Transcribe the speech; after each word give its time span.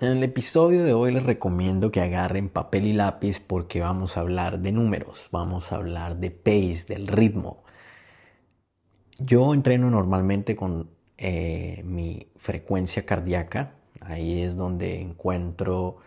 En 0.00 0.12
el 0.12 0.22
episodio 0.22 0.82
de 0.82 0.94
hoy 0.94 1.12
les 1.12 1.24
recomiendo 1.24 1.92
que 1.92 2.00
agarren 2.00 2.48
papel 2.48 2.86
y 2.86 2.94
lápiz 2.94 3.38
porque 3.38 3.80
vamos 3.80 4.16
a 4.16 4.20
hablar 4.20 4.60
de 4.60 4.72
números, 4.72 5.28
vamos 5.30 5.72
a 5.72 5.76
hablar 5.76 6.16
de 6.16 6.30
pace, 6.30 6.86
del 6.88 7.06
ritmo. 7.06 7.62
Yo 9.18 9.52
entreno 9.52 9.90
normalmente 9.90 10.56
con 10.56 10.88
eh, 11.18 11.82
mi 11.84 12.28
frecuencia 12.36 13.04
cardíaca, 13.04 13.72
ahí 14.00 14.40
es 14.40 14.56
donde 14.56 15.02
encuentro 15.02 15.98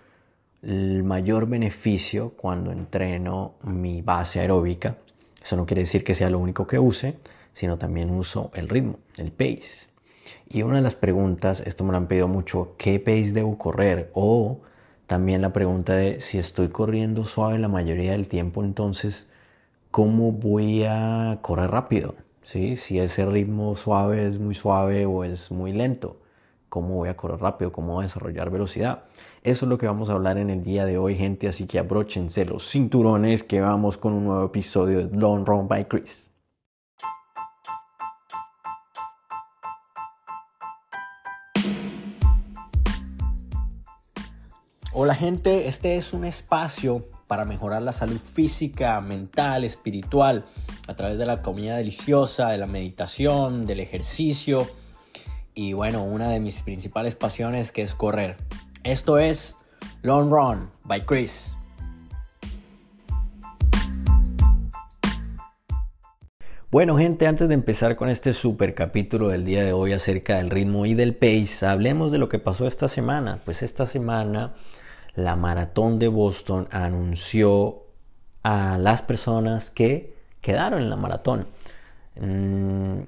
el 0.64 1.04
mayor 1.04 1.48
beneficio 1.48 2.32
cuando 2.32 2.72
entreno 2.72 3.58
mi 3.62 4.02
base 4.02 4.40
aeróbica. 4.40 4.98
Eso 5.44 5.56
no 5.56 5.68
quiere 5.68 5.84
decir 5.84 6.04
que 6.04 6.16
sea 6.16 6.32
lo 6.32 6.40
único 6.40 6.66
que 6.66 6.80
use, 6.80 7.20
sino 7.54 7.78
también 7.78 8.10
uso 8.10 8.50
el 8.56 8.70
ritmo, 8.70 8.98
el 9.18 9.32
pace. 9.32 9.93
Y 10.50 10.64
una 10.64 10.78
de 10.78 10.82
las 10.82 10.96
preguntas, 10.96 11.62
esto 11.66 11.84
me 11.84 11.92
lo 11.92 11.98
han 11.98 12.08
pedido 12.08 12.28
mucho, 12.28 12.76
¿qué 12.78 13.00
pace 13.00 13.32
debo 13.34 13.58
correr? 13.58 14.12
O 14.14 14.60
también 15.08 15.42
la 15.42 15.54
pregunta 15.54 15.94
de 15.96 16.20
si 16.20 16.38
estoy 16.38 16.70
corriendo 16.70 17.26
suave 17.26 17.60
la 17.60 17.68
mayoría 17.68 18.12
del 18.12 18.28
tiempo, 18.28 18.64
entonces, 18.64 19.30
¿cómo 19.92 20.32
voy 20.32 20.84
a 20.86 21.40
correr 21.42 21.72
rápido? 21.72 22.16
¿Sí? 22.44 22.76
Si 22.76 23.00
ese 23.00 23.26
ritmo 23.26 23.76
suave 23.76 24.28
es 24.28 24.40
muy 24.40 24.56
suave 24.56 25.06
o 25.06 25.24
es 25.24 25.52
muy 25.52 25.72
lento, 25.74 26.18
¿cómo 26.70 26.96
voy 26.96 27.10
a 27.10 27.16
correr 27.18 27.40
rápido? 27.40 27.72
¿Cómo 27.72 27.94
voy 27.94 28.04
a 28.04 28.08
desarrollar 28.08 28.50
velocidad? 28.50 29.04
Eso 29.44 29.66
es 29.66 29.70
lo 29.70 29.78
que 29.78 29.88
vamos 29.88 30.10
a 30.10 30.14
hablar 30.14 30.38
en 30.38 30.50
el 30.50 30.64
día 30.64 30.86
de 30.86 30.98
hoy, 30.98 31.16
gente, 31.16 31.48
así 31.48 31.68
que 31.68 31.80
abróchense 31.80 32.46
los 32.46 32.70
cinturones 32.70 33.44
que 33.44 33.62
vamos 33.62 33.98
con 33.98 34.14
un 34.14 34.26
nuevo 34.26 34.46
episodio 34.46 35.06
de 35.08 35.18
Long 35.18 35.46
Run 35.46 35.68
by 35.68 35.88
Chris. 35.88 36.33
Hola 45.06 45.16
gente, 45.16 45.68
este 45.68 45.98
es 45.98 46.14
un 46.14 46.24
espacio 46.24 47.06
para 47.28 47.44
mejorar 47.44 47.82
la 47.82 47.92
salud 47.92 48.18
física, 48.18 49.02
mental, 49.02 49.66
espiritual, 49.66 50.46
a 50.88 50.94
través 50.94 51.18
de 51.18 51.26
la 51.26 51.42
comida 51.42 51.76
deliciosa, 51.76 52.48
de 52.48 52.58
la 52.58 52.68
meditación, 52.68 53.66
del 53.66 53.82
ejercicio 53.82 54.66
y 55.54 55.74
bueno, 55.74 56.06
una 56.06 56.30
de 56.30 56.40
mis 56.40 56.62
principales 56.62 57.16
pasiones 57.16 57.74
que 57.74 57.82
es 57.82 57.96
correr. 57.96 58.38
Esto 58.86 59.18
es 59.18 59.58
Long 60.04 60.32
Run 60.32 60.70
by 60.86 61.06
Chris. 61.06 61.58
Bueno 66.72 66.96
gente, 66.96 67.28
antes 67.28 67.50
de 67.50 67.56
empezar 67.56 67.98
con 67.98 68.08
este 68.08 68.32
super 68.32 68.74
capítulo 68.74 69.28
del 69.28 69.44
día 69.44 69.66
de 69.66 69.74
hoy 69.74 69.92
acerca 69.92 70.38
del 70.38 70.50
ritmo 70.50 70.86
y 70.86 70.94
del 70.94 71.14
pace, 71.14 71.66
hablemos 71.66 72.10
de 72.10 72.20
lo 72.20 72.30
que 72.30 72.40
pasó 72.40 72.68
esta 72.68 72.88
semana. 72.88 73.42
Pues 73.44 73.64
esta 73.64 73.86
semana 73.86 74.54
la 75.16 75.36
maratón 75.36 76.00
de 76.00 76.08
Boston 76.08 76.68
anunció 76.72 77.84
a 78.42 78.78
las 78.78 79.02
personas 79.02 79.70
que 79.70 80.14
quedaron 80.42 80.82
en 80.82 80.90
la 80.90 80.96
maratón. 80.96 81.48
Mm, 82.16 83.00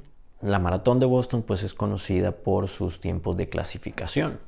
la 0.41 0.59
maratón 0.59 0.99
de 0.99 1.05
Boston 1.05 1.43
pues 1.43 1.63
es 1.63 1.73
conocida 1.73 2.31
por 2.31 2.67
sus 2.67 2.99
tiempos 2.99 3.35
de 3.37 3.49
clasificación. 3.49 4.39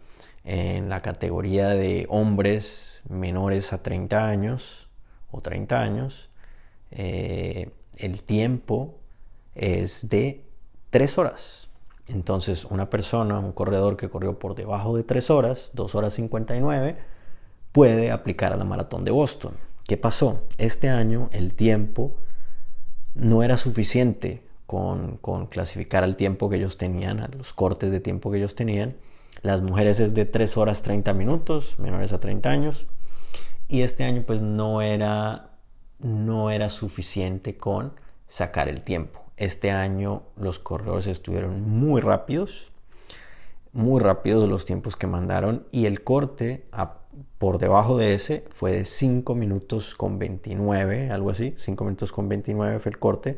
En 0.43 0.89
la 0.89 1.01
categoría 1.01 1.69
de 1.69 2.05
hombres 2.09 3.01
menores 3.09 3.73
a 3.73 3.83
30 3.83 4.27
años 4.27 4.87
o 5.31 5.41
30 5.41 5.79
años, 5.79 6.29
eh, 6.91 7.71
el 7.97 8.23
tiempo 8.23 8.95
es 9.55 10.07
de 10.07 10.45
3 10.91 11.17
horas. 11.17 11.69
Entonces 12.07 12.63
una 12.63 12.89
persona, 12.89 13.39
un 13.39 13.51
corredor 13.51 13.97
que 13.97 14.09
corrió 14.09 14.39
por 14.39 14.55
debajo 14.55 14.95
de 14.95 15.03
3 15.03 15.29
horas, 15.31 15.71
2 15.73 15.95
horas 15.95 16.13
59, 16.13 16.95
puede 17.77 18.09
aplicar 18.09 18.53
a 18.53 18.57
la 18.57 18.63
maratón 18.63 19.03
de 19.03 19.11
Boston. 19.11 19.53
¿Qué 19.85 19.97
pasó? 19.97 20.41
Este 20.57 20.89
año 20.89 21.29
el 21.31 21.53
tiempo 21.53 22.15
no 23.13 23.43
era 23.43 23.59
suficiente 23.59 24.41
con, 24.65 25.19
clasificar 25.51 26.03
al 26.03 26.15
tiempo 26.15 26.49
que 26.49 26.55
ellos 26.55 26.77
tenían, 26.79 27.19
a 27.19 27.27
los 27.27 27.53
cortes 27.53 27.91
de 27.91 27.99
tiempo 27.99 28.31
que 28.31 28.39
ellos 28.39 28.55
tenían. 28.55 28.95
Las 29.43 29.61
mujeres 29.61 29.99
es 29.99 30.15
de 30.15 30.25
3 30.25 30.57
horas 30.57 30.81
30 30.81 31.13
minutos, 31.13 31.77
menores 31.77 32.13
a 32.13 32.19
30 32.19 32.49
años. 32.49 32.87
Y 33.67 33.83
este 33.83 34.05
año 34.05 34.23
pues 34.25 34.41
no 34.41 34.81
era, 34.81 35.51
no 35.99 36.49
era 36.49 36.69
suficiente 36.69 37.57
con 37.57 37.93
sacar 38.25 38.69
el 38.69 38.81
tiempo. 38.81 39.23
Este 39.37 39.69
año 39.69 40.23
los 40.35 40.57
corredores 40.57 41.05
estuvieron 41.05 41.61
muy 41.61 42.01
rápidos, 42.01 42.71
muy 43.71 44.01
rápidos 44.01 44.49
los 44.49 44.65
tiempos 44.65 44.95
que 44.95 45.05
mandaron 45.05 45.67
y 45.71 45.85
el 45.85 46.03
corte 46.03 46.65
a 46.71 46.96
por 47.37 47.57
debajo 47.59 47.97
de 47.97 48.13
ese 48.13 48.45
fue 48.55 48.71
de 48.71 48.85
5 48.85 49.35
minutos 49.35 49.95
con 49.95 50.19
29, 50.19 51.11
algo 51.11 51.29
así, 51.29 51.53
5 51.57 51.83
minutos 51.83 52.11
con 52.11 52.29
29 52.29 52.79
fue 52.79 52.91
el 52.91 52.99
corte. 52.99 53.37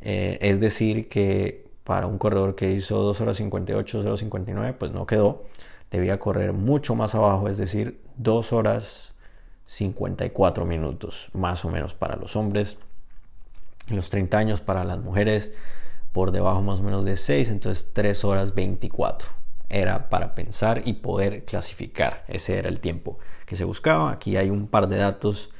Eh, 0.00 0.38
es 0.40 0.60
decir, 0.60 1.08
que 1.08 1.66
para 1.84 2.06
un 2.06 2.18
corredor 2.18 2.54
que 2.54 2.70
hizo 2.72 3.02
2 3.02 3.20
horas 3.20 3.36
58, 3.38 4.00
0 4.02 4.16
59, 4.16 4.76
pues 4.78 4.92
no 4.92 5.06
quedó. 5.06 5.44
Debía 5.90 6.18
correr 6.18 6.52
mucho 6.52 6.94
más 6.94 7.14
abajo, 7.14 7.48
es 7.48 7.58
decir, 7.58 8.00
2 8.16 8.52
horas 8.52 9.14
54 9.66 10.64
minutos, 10.64 11.30
más 11.32 11.64
o 11.64 11.68
menos 11.68 11.94
para 11.94 12.16
los 12.16 12.36
hombres. 12.36 12.78
Los 13.88 14.08
30 14.10 14.38
años 14.38 14.60
para 14.60 14.84
las 14.84 15.00
mujeres, 15.00 15.52
por 16.12 16.30
debajo 16.30 16.62
más 16.62 16.80
o 16.80 16.82
menos 16.84 17.04
de 17.04 17.16
6, 17.16 17.50
entonces 17.50 17.90
3 17.92 18.24
horas 18.24 18.54
24 18.54 19.39
era 19.70 20.10
para 20.10 20.34
pensar 20.34 20.82
y 20.84 20.94
poder 20.94 21.44
clasificar. 21.44 22.24
Ese 22.28 22.58
era 22.58 22.68
el 22.68 22.80
tiempo 22.80 23.18
que 23.46 23.56
se 23.56 23.64
buscaba. 23.64 24.12
Aquí 24.12 24.36
hay 24.36 24.50
un 24.50 24.66
par 24.66 24.88
de 24.88 24.96
datos 24.96 25.50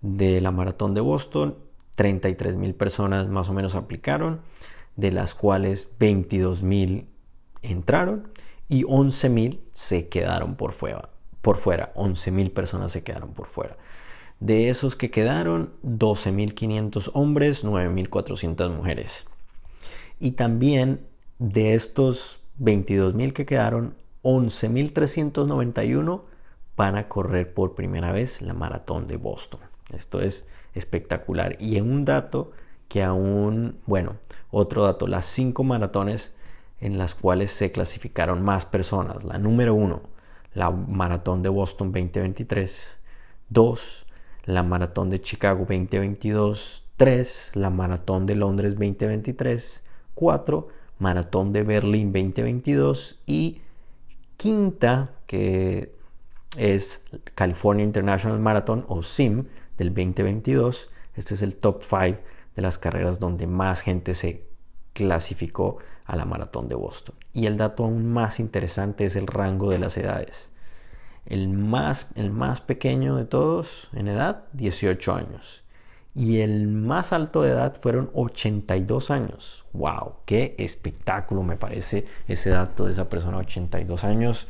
de 0.00 0.40
la 0.40 0.50
maratón 0.50 0.94
de 0.94 1.00
Boston. 1.00 1.56
33 1.94 2.56
mil 2.56 2.74
personas 2.74 3.28
más 3.28 3.48
o 3.48 3.52
menos 3.52 3.74
aplicaron, 3.74 4.40
de 4.96 5.12
las 5.12 5.34
cuales 5.34 5.94
22 5.98 6.62
mil 6.62 7.08
entraron 7.62 8.28
y 8.68 8.84
11 8.86 9.28
mil 9.28 9.60
se 9.72 10.08
quedaron 10.08 10.54
por 10.54 10.72
fuera. 10.72 11.10
Por 11.42 11.56
fuera, 11.56 11.92
11 11.94 12.30
mil 12.30 12.50
personas 12.50 12.92
se 12.92 13.02
quedaron 13.02 13.32
por 13.32 13.46
fuera. 13.46 13.76
De 14.40 14.68
esos 14.68 14.94
que 14.94 15.10
quedaron, 15.10 15.72
12.500 15.82 17.10
hombres, 17.14 17.64
9.400 17.64 18.70
mujeres. 18.70 19.26
Y 20.20 20.32
también 20.32 21.00
de 21.38 21.74
estos 21.74 22.40
22.000 22.60 23.32
que 23.32 23.46
quedaron, 23.46 23.94
11.391 24.22 26.22
van 26.76 26.96
a 26.96 27.08
correr 27.08 27.52
por 27.52 27.74
primera 27.74 28.12
vez 28.12 28.42
la 28.42 28.54
maratón 28.54 29.06
de 29.06 29.16
Boston. 29.16 29.60
Esto 29.92 30.20
es 30.20 30.46
espectacular. 30.74 31.56
Y 31.60 31.76
en 31.76 31.90
un 31.90 32.04
dato 32.04 32.52
que 32.88 33.02
aún, 33.02 33.78
bueno, 33.86 34.16
otro 34.50 34.84
dato, 34.84 35.06
las 35.06 35.26
cinco 35.26 35.64
maratones 35.64 36.34
en 36.80 36.98
las 36.98 37.14
cuales 37.14 37.50
se 37.50 37.72
clasificaron 37.72 38.42
más 38.42 38.66
personas. 38.66 39.24
La 39.24 39.38
número 39.38 39.74
uno, 39.74 40.02
la 40.54 40.70
maratón 40.70 41.42
de 41.42 41.48
Boston 41.48 41.92
2023. 41.92 42.98
Dos, 43.48 44.06
la 44.44 44.62
maratón 44.62 45.10
de 45.10 45.20
Chicago 45.20 45.60
2022. 45.60 46.84
Tres, 46.96 47.50
la 47.54 47.70
maratón 47.70 48.26
de 48.26 48.34
Londres 48.34 48.74
2023. 48.74 49.84
Cuatro, 50.14 50.68
Maratón 50.98 51.52
de 51.52 51.62
Berlín 51.62 52.12
2022 52.12 53.22
y 53.26 53.60
quinta 54.36 55.12
que 55.26 55.94
es 56.56 57.06
California 57.34 57.84
International 57.84 58.38
Marathon 58.38 58.84
o 58.88 59.02
SIM 59.02 59.44
del 59.76 59.88
2022. 59.88 60.90
Este 61.14 61.34
es 61.34 61.42
el 61.42 61.56
top 61.56 61.82
5 61.82 62.20
de 62.56 62.62
las 62.62 62.78
carreras 62.78 63.20
donde 63.20 63.46
más 63.46 63.80
gente 63.80 64.14
se 64.14 64.46
clasificó 64.92 65.78
a 66.04 66.16
la 66.16 66.24
maratón 66.24 66.68
de 66.68 66.74
Boston. 66.74 67.14
Y 67.32 67.46
el 67.46 67.56
dato 67.56 67.84
aún 67.84 68.10
más 68.12 68.40
interesante 68.40 69.04
es 69.04 69.14
el 69.14 69.26
rango 69.26 69.70
de 69.70 69.78
las 69.78 69.96
edades. 69.96 70.50
El 71.26 71.48
más, 71.48 72.10
el 72.14 72.30
más 72.30 72.60
pequeño 72.60 73.16
de 73.16 73.26
todos 73.26 73.90
en 73.92 74.08
edad, 74.08 74.46
18 74.54 75.14
años 75.14 75.62
y 76.18 76.40
el 76.40 76.66
más 76.66 77.12
alto 77.12 77.42
de 77.42 77.50
edad 77.50 77.76
fueron 77.80 78.10
82 78.12 79.12
años. 79.12 79.64
¡Wow! 79.72 80.14
¡Qué 80.26 80.56
espectáculo 80.58 81.44
me 81.44 81.54
parece 81.54 82.06
ese 82.26 82.50
dato 82.50 82.86
de 82.86 82.92
esa 82.92 83.08
persona! 83.08 83.38
82 83.38 84.02
años 84.02 84.48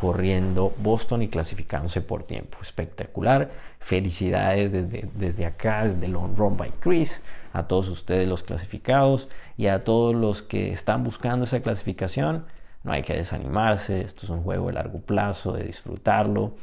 corriendo 0.00 0.72
Boston 0.78 1.20
y 1.20 1.28
clasificándose 1.28 2.00
por 2.00 2.22
tiempo. 2.22 2.56
Espectacular. 2.62 3.50
Felicidades 3.80 4.72
desde, 4.72 5.10
desde 5.14 5.44
acá, 5.44 5.86
desde 5.86 6.08
Long 6.08 6.34
Run 6.38 6.56
by 6.56 6.70
Chris, 6.80 7.22
a 7.52 7.64
todos 7.64 7.90
ustedes 7.90 8.26
los 8.26 8.42
clasificados 8.42 9.28
y 9.58 9.66
a 9.66 9.84
todos 9.84 10.14
los 10.14 10.40
que 10.40 10.72
están 10.72 11.04
buscando 11.04 11.44
esa 11.44 11.60
clasificación. 11.60 12.46
No 12.82 12.92
hay 12.92 13.02
que 13.02 13.12
desanimarse, 13.12 14.00
esto 14.00 14.24
es 14.24 14.30
un 14.30 14.42
juego 14.42 14.68
de 14.68 14.72
largo 14.72 15.00
plazo, 15.00 15.52
de 15.52 15.64
disfrutarlo 15.64 16.54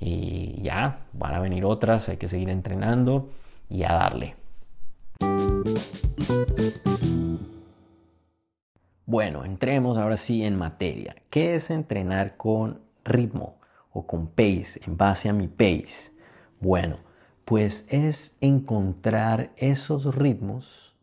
y 0.00 0.58
ya, 0.62 1.00
van 1.12 1.34
a 1.34 1.40
venir 1.40 1.66
otras, 1.66 2.08
hay 2.08 2.16
que 2.16 2.28
seguir 2.28 2.48
entrenando 2.48 3.28
y 3.68 3.84
a 3.84 3.92
darle. 3.92 4.36
Bueno, 9.06 9.44
entremos 9.44 9.98
ahora 9.98 10.16
sí 10.16 10.44
en 10.44 10.56
materia. 10.56 11.16
¿Qué 11.30 11.54
es 11.54 11.70
entrenar 11.70 12.36
con 12.36 12.80
ritmo 13.04 13.58
o 13.92 14.06
con 14.06 14.26
pace, 14.26 14.80
en 14.86 14.96
base 14.96 15.28
a 15.28 15.32
mi 15.32 15.48
pace? 15.48 16.12
Bueno, 16.60 16.98
pues 17.44 17.86
es 17.88 18.36
encontrar 18.40 19.52
esos 19.56 20.14
ritmos 20.14 20.96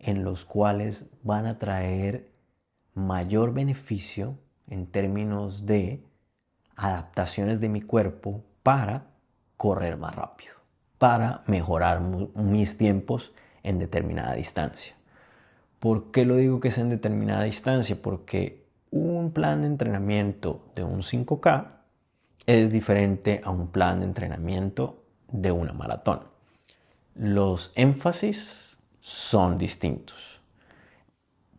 en 0.00 0.24
los 0.24 0.44
cuales 0.44 1.08
van 1.22 1.46
a 1.46 1.58
traer 1.58 2.28
mayor 2.94 3.54
beneficio 3.54 4.36
en 4.68 4.86
términos 4.86 5.66
de 5.66 6.02
adaptaciones 6.76 7.60
de 7.60 7.68
mi 7.68 7.80
cuerpo 7.80 8.42
para 8.62 9.06
correr 9.56 9.96
más 9.96 10.14
rápido, 10.14 10.54
para 11.04 11.42
mejorar 11.46 12.00
mis 12.00 12.78
tiempos 12.78 13.34
en 13.62 13.78
determinada 13.78 14.32
distancia. 14.32 14.94
¿Por 15.78 16.10
qué 16.10 16.24
lo 16.24 16.36
digo 16.36 16.60
que 16.60 16.68
es 16.68 16.78
en 16.78 16.88
determinada 16.88 17.42
distancia? 17.42 17.94
Porque 18.00 18.64
un 18.90 19.30
plan 19.30 19.60
de 19.60 19.66
entrenamiento 19.66 20.72
de 20.74 20.82
un 20.82 21.02
5K 21.02 21.66
es 22.46 22.72
diferente 22.72 23.42
a 23.44 23.50
un 23.50 23.68
plan 23.68 24.00
de 24.00 24.06
entrenamiento 24.06 25.04
de 25.30 25.52
una 25.52 25.74
maratón. 25.74 26.20
Los 27.14 27.74
énfasis 27.74 28.78
son 29.00 29.58
distintos. 29.58 30.40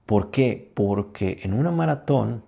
¿Por 0.07 0.31
qué? 0.31 0.71
Porque 0.73 1.41
en 1.43 1.53
una 1.53 1.69
maratón 1.69 2.43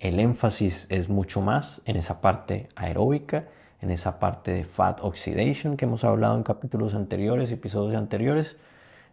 el 0.00 0.18
énfasis 0.18 0.86
es 0.88 1.10
mucho 1.10 1.42
más 1.42 1.82
en 1.84 1.96
esa 1.96 2.22
parte 2.22 2.70
aeróbica, 2.76 3.46
en 3.84 3.90
esa 3.90 4.18
parte 4.18 4.50
de 4.50 4.64
fat 4.64 5.00
oxidation 5.02 5.76
que 5.76 5.84
hemos 5.84 6.04
hablado 6.04 6.36
en 6.36 6.42
capítulos 6.42 6.94
anteriores, 6.94 7.52
episodios 7.52 7.94
anteriores. 7.94 8.56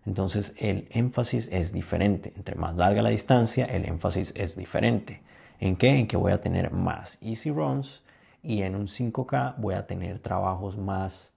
Entonces 0.06 0.56
el 0.58 0.88
énfasis 0.92 1.50
es 1.52 1.74
diferente. 1.74 2.34
Entre 2.38 2.56
más 2.56 2.76
larga 2.78 3.02
la 3.02 3.10
distancia, 3.10 3.66
el 3.66 3.86
énfasis 3.86 4.32
es 4.36 4.56
diferente. 4.56 5.22
¿En 5.60 5.76
qué? 5.76 5.90
En 5.90 6.08
que 6.08 6.16
voy 6.16 6.32
a 6.32 6.40
tener 6.40 6.72
más 6.72 7.20
easy 7.22 7.52
runs 7.52 8.04
y 8.42 8.62
en 8.62 8.76
un 8.76 8.88
5K 8.88 9.56
voy 9.58 9.76
a 9.76 9.86
tener 9.86 10.20
trabajos 10.20 10.78
más, 10.78 11.34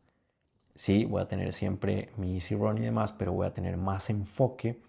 sí, 0.77 1.05
voy 1.05 1.21
a 1.21 1.29
tener 1.29 1.53
siempre 1.53 2.11
mi 2.17 2.35
easy 2.35 2.55
run 2.55 2.79
y 2.79 2.83
demás, 2.83 3.13
pero 3.13 3.33
voy 3.33 3.49
a 3.49 3.53
tener 3.53 3.77
más 3.77 4.11
enfoque 4.11 4.81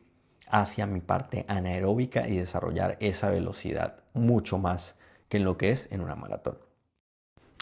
hacia 0.47 0.85
mi 0.85 1.01
parte 1.01 1.45
anaeróbica 1.47 2.27
y 2.27 2.37
desarrollar 2.37 2.95
esa 2.99 3.29
velocidad 3.29 4.03
mucho 4.13 4.59
más 4.59 4.95
que 5.27 5.37
en 5.37 5.45
lo 5.45 5.57
que 5.57 5.71
es 5.71 5.91
en 5.91 6.01
una 6.01 6.15
maratón. 6.15 6.64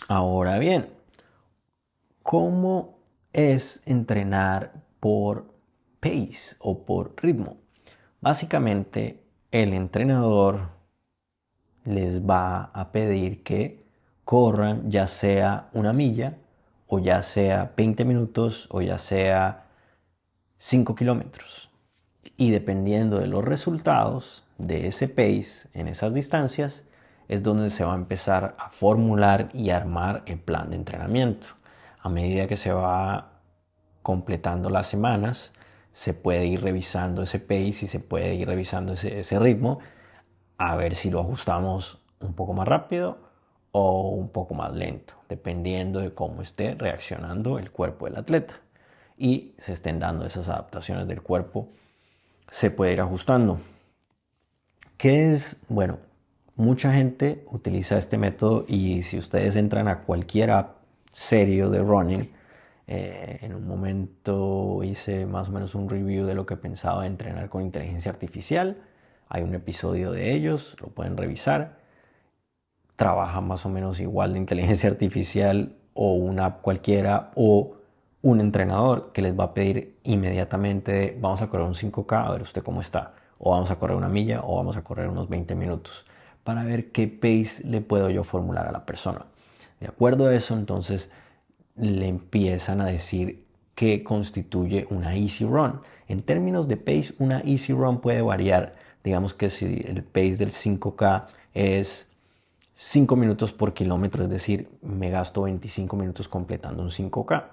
Ahora 0.08 0.60
bien, 0.60 0.90
¿cómo 2.24 3.00
es 3.32 3.82
entrenar 3.86 4.74
por 5.00 5.46
pace 6.02 6.56
o 6.60 6.84
por 6.86 7.14
ritmo? 7.18 7.58
Básicamente, 8.20 9.24
el 9.52 9.74
entrenador 9.74 10.70
les 11.86 12.22
va 12.22 12.66
a 12.74 12.92
pedir 12.92 13.44
que 13.44 13.86
corran 14.26 14.92
ya 14.92 15.08
sea 15.08 15.70
una 15.74 15.94
milla 15.94 16.38
o 16.88 17.00
ya 17.00 17.22
sea 17.22 17.74
20 17.76 18.04
minutos 18.06 18.68
o 18.72 18.82
ya 18.82 18.98
sea 18.98 19.66
5 20.58 20.96
kilómetros 20.96 21.70
y 22.36 22.52
dependiendo 22.52 23.20
de 23.20 23.28
los 23.28 23.44
resultados 23.44 24.44
de 24.58 24.88
ese 24.88 25.08
pace 25.08 25.70
en 25.74 25.88
esas 25.88 26.14
distancias 26.14 26.86
es 27.34 27.42
donde 27.42 27.72
se 27.72 27.84
va 27.84 27.94
a 27.94 27.96
empezar 27.96 28.56
a 28.60 28.70
formular 28.70 29.50
y 29.54 29.72
armar 29.72 30.22
el 30.28 30.38
plan 30.38 30.70
de 30.70 30.76
entrenamiento. 30.76 31.48
A 32.00 32.08
medida 32.08 32.48
que 32.48 32.56
se 32.56 32.72
va 32.72 33.40
completando 34.04 34.70
las 34.70 34.86
semanas, 34.88 35.52
se 35.92 36.14
puede 36.14 36.46
ir 36.46 36.62
revisando 36.62 37.24
ese 37.24 37.40
pace 37.40 37.66
y 37.66 37.88
se 37.88 38.00
puede 38.00 38.36
ir 38.36 38.48
revisando 38.48 38.94
ese, 38.94 39.40
ritmo 39.40 39.80
a 40.60 40.76
ver 40.76 40.94
si 40.94 41.10
lo 41.10 41.22
ajustamos 41.22 42.00
un 42.20 42.34
poco 42.34 42.54
más 42.54 42.68
rápido 42.68 43.18
o 43.72 44.10
un 44.10 44.30
poco 44.30 44.54
más 44.54 44.72
lento, 44.72 45.16
dependiendo 45.28 46.02
de 46.02 46.14
cómo 46.14 46.44
esté 46.44 46.76
reaccionando 46.76 47.58
el 47.58 47.72
cuerpo 47.72 48.06
del 48.06 48.18
atleta 48.18 48.54
y 49.18 49.56
se 49.58 49.74
estén 49.74 50.00
dando 50.00 50.26
esas 50.28 50.50
adaptaciones 50.50 51.08
del 51.08 51.24
cuerpo 51.24 51.70
se 52.48 52.70
puede 52.70 52.94
ir 52.94 53.02
ajustando. 53.02 53.60
¿Qué 54.98 55.32
es? 55.32 55.60
Bueno, 55.68 55.98
mucha 56.56 56.94
gente 56.94 57.46
utiliza 57.52 57.98
este 57.98 58.18
método 58.18 58.66
y 58.68 59.04
si 59.04 59.18
ustedes 59.18 59.56
entran 59.56 59.88
a 59.88 60.02
cualquier 60.02 60.52
app 60.52 60.78
serio 61.12 61.70
de 61.70 61.80
running, 61.80 62.32
eh, 62.88 63.40
en 63.42 63.56
un 63.56 63.68
momento 63.68 64.84
hice 64.84 65.26
más 65.26 65.50
o 65.50 65.52
menos 65.52 65.76
un 65.76 65.90
review 65.90 66.26
de 66.26 66.36
lo 66.36 66.46
que 66.46 66.58
pensaba 66.58 67.08
entrenar 67.08 67.50
con 67.50 67.62
inteligencia 67.62 68.12
artificial. 68.12 68.78
Hay 69.30 69.44
un 69.44 69.56
episodio 69.56 70.12
de 70.12 70.34
ellos, 70.34 70.76
lo 70.82 70.88
pueden 70.90 71.18
revisar. 71.18 71.78
Trabaja 72.96 73.42
más 73.42 73.66
o 73.66 73.70
menos 73.70 74.00
igual 74.00 74.34
de 74.34 74.40
inteligencia 74.40 74.90
artificial 74.90 75.76
o 75.94 76.14
una 76.14 76.46
app 76.46 76.62
cualquiera 76.62 77.32
o 77.36 77.78
un 78.24 78.40
entrenador 78.40 79.12
que 79.12 79.22
les 79.22 79.38
va 79.38 79.46
a 79.46 79.54
pedir 79.54 79.98
inmediatamente, 80.04 81.18
vamos 81.20 81.42
a 81.42 81.50
correr 81.50 81.68
un 81.68 81.74
5K, 81.74 82.26
a 82.26 82.32
ver 82.32 82.42
usted 82.42 82.64
cómo 82.64 82.80
está, 82.80 83.14
o 83.38 83.52
vamos 83.52 83.70
a 83.70 83.76
correr 83.76 83.98
una 83.98 84.08
milla, 84.08 84.42
o 84.44 84.56
vamos 84.56 84.78
a 84.78 84.84
correr 84.84 85.10
unos 85.10 85.28
20 85.28 85.56
minutos, 85.56 86.06
para 86.44 86.64
ver 86.64 86.92
qué 86.92 87.08
pace 87.08 87.68
le 87.68 87.82
puedo 87.82 88.10
yo 88.10 88.24
formular 88.24 88.68
a 88.68 88.72
la 88.72 88.86
persona. 88.86 89.26
De 89.80 89.88
acuerdo 89.88 90.28
a 90.28 90.36
eso, 90.36 90.56
entonces 90.56 91.12
le 91.76 92.08
empiezan 92.08 92.82
a 92.82 92.86
decir 92.86 93.44
qué 93.76 94.04
constituye 94.04 94.88
una 94.90 95.16
easy 95.16 95.46
run. 95.46 95.82
En 96.08 96.22
términos 96.22 96.68
de 96.68 96.78
pace, 96.78 97.14
una 97.20 97.42
easy 97.42 97.74
run 97.74 98.00
puede 98.00 98.22
variar. 98.22 98.76
Digamos 99.04 99.34
que 99.34 99.50
si 99.50 99.84
el 99.88 100.04
pace 100.04 100.38
del 100.38 100.52
5K 100.52 101.26
es 101.54 102.10
5 102.76 103.16
minutos 103.16 103.52
por 103.52 103.74
kilómetro, 103.74 104.24
es 104.24 104.30
decir, 104.30 104.70
me 104.82 105.10
gasto 105.10 105.44
25 105.44 105.96
minutos 105.96 106.28
completando 106.28 106.84
un 106.84 106.90
5K. 106.90 107.46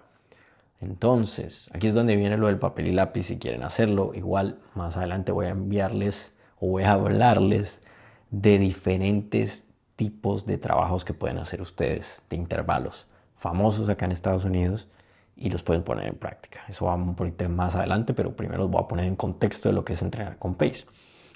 Entonces, 0.80 1.70
aquí 1.74 1.88
es 1.88 1.94
donde 1.94 2.16
viene 2.16 2.36
lo 2.36 2.46
del 2.46 2.58
papel 2.58 2.88
y 2.88 2.92
lápiz. 2.92 3.24
Si 3.24 3.38
quieren 3.38 3.62
hacerlo, 3.62 4.12
igual 4.14 4.58
más 4.74 4.96
adelante 4.96 5.32
voy 5.32 5.46
a 5.46 5.50
enviarles 5.50 6.32
o 6.58 6.68
voy 6.68 6.84
a 6.84 6.92
hablarles 6.92 7.82
de 8.30 8.58
diferentes 8.58 9.66
tipos 9.96 10.46
de 10.46 10.58
trabajos 10.58 11.04
que 11.04 11.14
pueden 11.14 11.38
hacer 11.38 11.60
ustedes 11.60 12.22
de 12.30 12.36
intervalos 12.36 13.06
famosos 13.36 13.88
acá 13.88 14.06
en 14.06 14.12
Estados 14.12 14.44
Unidos 14.44 14.88
y 15.36 15.50
los 15.50 15.62
pueden 15.62 15.82
poner 15.82 16.06
en 16.06 16.16
práctica. 16.16 16.60
Eso 16.68 16.86
va 16.86 16.94
un 16.94 17.14
poquito 17.14 17.48
más 17.48 17.74
adelante, 17.74 18.14
pero 18.14 18.36
primero 18.36 18.62
los 18.62 18.70
voy 18.70 18.82
a 18.82 18.88
poner 18.88 19.06
en 19.06 19.16
contexto 19.16 19.68
de 19.68 19.74
lo 19.74 19.84
que 19.84 19.94
es 19.94 20.02
entrenar 20.02 20.38
con 20.38 20.54
Pace. 20.54 20.84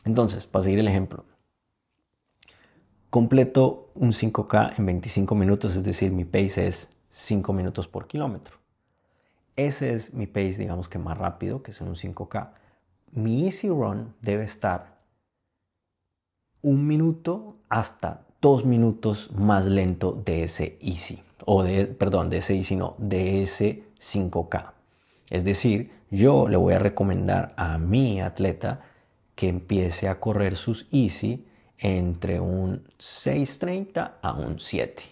Entonces, 0.04 0.46
para 0.46 0.64
seguir 0.64 0.78
el 0.78 0.88
ejemplo, 0.88 1.24
completo 3.08 3.90
un 3.94 4.12
5K 4.12 4.74
en 4.76 4.86
25 4.86 5.34
minutos, 5.34 5.76
es 5.76 5.82
decir, 5.82 6.12
mi 6.12 6.24
pace 6.24 6.66
es 6.66 6.90
5 7.10 7.52
minutos 7.52 7.88
por 7.88 8.06
kilómetro. 8.06 8.56
Ese 9.56 9.94
es 9.94 10.12
mi 10.12 10.26
pace, 10.26 10.58
digamos 10.58 10.88
que 10.88 10.98
más 10.98 11.16
rápido, 11.16 11.62
que 11.62 11.70
es 11.70 11.80
un 11.80 11.94
5K. 11.94 12.50
Mi 13.12 13.46
easy 13.46 13.68
run 13.68 14.14
debe 14.20 14.44
estar 14.44 14.93
un 16.64 16.86
minuto 16.86 17.54
hasta 17.68 18.22
dos 18.40 18.64
minutos 18.64 19.30
más 19.32 19.66
lento 19.66 20.20
de 20.24 20.44
ese 20.44 20.76
easy, 20.80 21.22
o 21.44 21.62
de, 21.62 21.86
perdón, 21.86 22.30
de 22.30 22.38
ese 22.38 22.56
easy 22.56 22.74
no, 22.74 22.96
de 22.98 23.42
ese 23.42 23.84
5K. 24.00 24.72
Es 25.30 25.44
decir, 25.44 25.92
yo 26.10 26.48
le 26.48 26.56
voy 26.56 26.74
a 26.74 26.78
recomendar 26.78 27.54
a 27.56 27.78
mi 27.78 28.20
atleta 28.20 28.80
que 29.34 29.48
empiece 29.48 30.08
a 30.08 30.20
correr 30.20 30.56
sus 30.56 30.88
easy 30.90 31.46
entre 31.78 32.40
un 32.40 32.84
6.30 32.98 34.12
a 34.22 34.32
un 34.32 34.58
7 34.58 35.02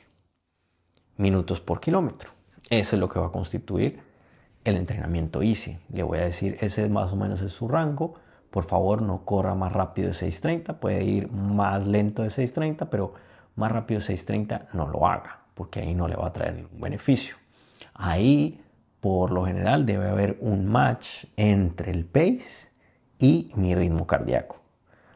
minutos 1.18 1.60
por 1.60 1.80
kilómetro. 1.80 2.30
Eso 2.70 2.96
es 2.96 3.00
lo 3.00 3.08
que 3.08 3.18
va 3.18 3.26
a 3.26 3.32
constituir 3.32 4.00
el 4.64 4.76
entrenamiento 4.76 5.42
easy. 5.42 5.78
Le 5.92 6.02
voy 6.02 6.18
a 6.18 6.24
decir, 6.24 6.56
ese 6.60 6.88
más 6.88 7.12
o 7.12 7.16
menos 7.16 7.42
es 7.42 7.52
su 7.52 7.68
rango. 7.68 8.14
Por 8.52 8.64
favor, 8.64 9.00
no 9.00 9.24
corra 9.24 9.54
más 9.54 9.72
rápido 9.72 10.08
de 10.08 10.14
6.30. 10.14 10.74
Puede 10.74 11.02
ir 11.04 11.32
más 11.32 11.86
lento 11.86 12.22
de 12.22 12.28
6.30, 12.28 12.86
pero 12.90 13.14
más 13.56 13.72
rápido 13.72 14.00
de 14.00 14.06
6.30 14.06 14.66
no 14.74 14.88
lo 14.88 15.06
haga, 15.06 15.40
porque 15.54 15.80
ahí 15.80 15.94
no 15.94 16.06
le 16.06 16.16
va 16.16 16.26
a 16.26 16.32
traer 16.34 16.56
ningún 16.56 16.78
beneficio. 16.78 17.36
Ahí, 17.94 18.60
por 19.00 19.30
lo 19.30 19.46
general, 19.46 19.86
debe 19.86 20.06
haber 20.06 20.36
un 20.40 20.66
match 20.66 21.24
entre 21.38 21.92
el 21.92 22.04
pace 22.04 22.68
y 23.18 23.50
mi 23.54 23.74
ritmo 23.74 24.06
cardíaco. 24.06 24.56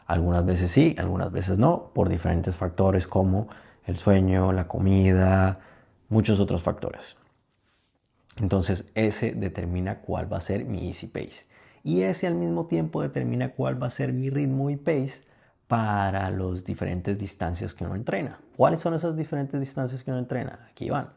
Algunas 0.07 0.47
veces 0.47 0.71
sí, 0.71 0.97
algunas 0.99 1.31
veces 1.31 1.59
no, 1.59 1.90
por 1.93 2.09
diferentes 2.09 2.57
factores 2.57 3.07
como 3.07 3.49
el 3.85 3.99
sueño, 3.99 4.50
la 4.52 4.66
comida, 4.66 5.61
muchos 6.09 6.40
otros 6.40 6.62
factores. 6.62 7.19
Entonces 8.37 8.87
ese 8.95 9.33
determina 9.33 10.00
cuál 10.00 10.33
va 10.33 10.38
a 10.38 10.40
ser 10.40 10.64
mi 10.64 10.87
easy 10.87 11.07
pace. 11.07 11.45
Y 11.87 12.02
ese 12.02 12.26
al 12.26 12.35
mismo 12.35 12.66
tiempo 12.66 13.00
determina 13.00 13.50
cuál 13.50 13.81
va 13.81 13.87
a 13.87 13.90
ser 13.90 14.12
mi 14.12 14.28
ritmo 14.28 14.71
y 14.71 14.76
pace 14.76 15.23
para 15.69 16.28
las 16.31 16.64
diferentes 16.64 17.16
distancias 17.16 17.75
que 17.75 17.85
uno 17.85 17.95
entrena. 17.95 18.40
¿Cuáles 18.57 18.81
son 18.81 18.95
esas 18.95 19.16
diferentes 19.16 19.61
distancias 19.61 20.02
que 20.02 20.11
uno 20.11 20.19
entrena? 20.19 20.66
Aquí 20.69 20.90
van. 20.90 21.11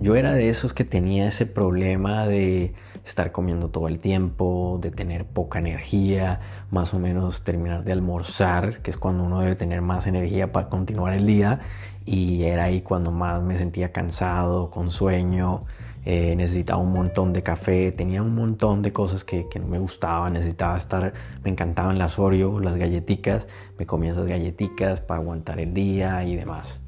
Yo 0.00 0.16
era 0.16 0.32
de 0.32 0.50
esos 0.50 0.74
que 0.74 0.84
tenía 0.84 1.28
ese 1.28 1.46
problema 1.46 2.26
de 2.26 2.74
estar 3.06 3.32
comiendo 3.32 3.70
todo 3.70 3.88
el 3.88 4.00
tiempo, 4.00 4.78
de 4.82 4.90
tener 4.90 5.24
poca 5.24 5.60
energía, 5.60 6.40
más 6.70 6.92
o 6.92 6.98
menos 6.98 7.42
terminar 7.42 7.84
de 7.84 7.92
almorzar, 7.92 8.82
que 8.82 8.90
es 8.90 8.98
cuando 8.98 9.24
uno 9.24 9.40
debe 9.40 9.56
tener 9.56 9.80
más 9.80 10.06
energía 10.06 10.52
para 10.52 10.68
continuar 10.68 11.14
el 11.14 11.24
día. 11.24 11.60
Y 12.06 12.44
era 12.44 12.64
ahí 12.64 12.82
cuando 12.82 13.10
más 13.10 13.42
me 13.42 13.56
sentía 13.56 13.92
cansado, 13.92 14.70
con 14.70 14.90
sueño, 14.90 15.64
eh, 16.04 16.36
necesitaba 16.36 16.80
un 16.80 16.92
montón 16.92 17.32
de 17.32 17.42
café, 17.42 17.90
tenía 17.92 18.22
un 18.22 18.34
montón 18.34 18.82
de 18.82 18.92
cosas 18.92 19.24
que, 19.24 19.48
que, 19.48 19.58
no 19.58 19.66
me 19.66 19.78
gustaban, 19.78 20.34
necesitaba 20.34 20.76
estar, 20.76 21.14
me 21.42 21.50
encantaban 21.50 21.98
las 21.98 22.18
Oreo, 22.18 22.60
las 22.60 22.76
galletitas, 22.76 23.46
me 23.78 23.86
comía 23.86 24.12
esas 24.12 24.26
galletitas 24.26 25.00
para 25.00 25.20
aguantar 25.20 25.60
el 25.60 25.72
día 25.72 26.22
y 26.24 26.36
demás. 26.36 26.82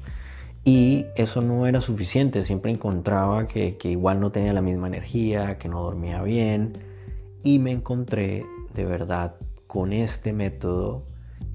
Y 0.63 1.05
eso 1.15 1.41
no 1.41 1.65
era 1.65 1.81
suficiente, 1.81 2.43
siempre 2.43 2.71
encontraba 2.71 3.47
que, 3.47 3.77
que 3.77 3.89
igual 3.89 4.19
no 4.19 4.31
tenía 4.31 4.53
la 4.53 4.61
misma 4.61 4.87
energía, 4.87 5.57
que 5.57 5.69
no 5.69 5.81
dormía 5.81 6.21
bien 6.21 6.73
y 7.41 7.59
me 7.59 7.71
encontré 7.71 8.45
de 8.73 8.85
verdad 8.85 9.35
con 9.67 9.93
este 9.93 10.33
método 10.33 11.03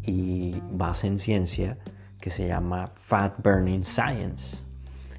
y 0.03 0.57
base 0.71 1.07
en 1.07 1.19
ciencia 1.19 1.77
que 2.23 2.31
se 2.31 2.47
llama 2.47 2.87
Fat 2.95 3.35
Burning 3.43 3.83
Science. 3.83 4.65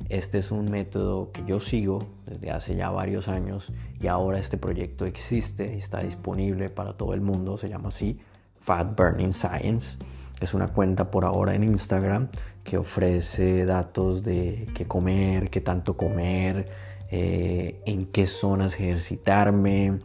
Este 0.09 0.39
es 0.39 0.51
un 0.51 0.71
método 0.71 1.31
que 1.31 1.43
yo 1.45 1.59
sigo 1.59 1.99
desde 2.25 2.49
hace 2.49 2.75
ya 2.75 2.89
varios 2.89 3.27
años 3.27 3.71
y 3.99 4.07
ahora 4.07 4.39
este 4.39 4.57
proyecto 4.57 5.05
existe 5.05 5.75
y 5.75 5.77
está 5.77 5.99
disponible 5.99 6.69
para 6.69 6.93
todo 6.93 7.13
el 7.13 7.21
mundo. 7.21 7.57
Se 7.57 7.67
llama 7.67 7.89
así 7.89 8.19
Fat 8.61 8.97
Burning 8.97 9.33
Science. 9.33 9.97
Es 10.39 10.53
una 10.53 10.69
cuenta 10.69 11.11
por 11.11 11.25
ahora 11.25 11.53
en 11.53 11.65
Instagram 11.65 12.29
que 12.63 12.77
ofrece 12.77 13.65
datos 13.65 14.23
de 14.23 14.67
qué 14.73 14.85
comer, 14.85 15.49
qué 15.49 15.59
tanto 15.59 15.97
comer, 15.97 16.69
eh, 17.11 17.81
en 17.85 18.05
qué 18.05 18.27
zonas 18.27 18.79
ejercitarme, 18.79 19.99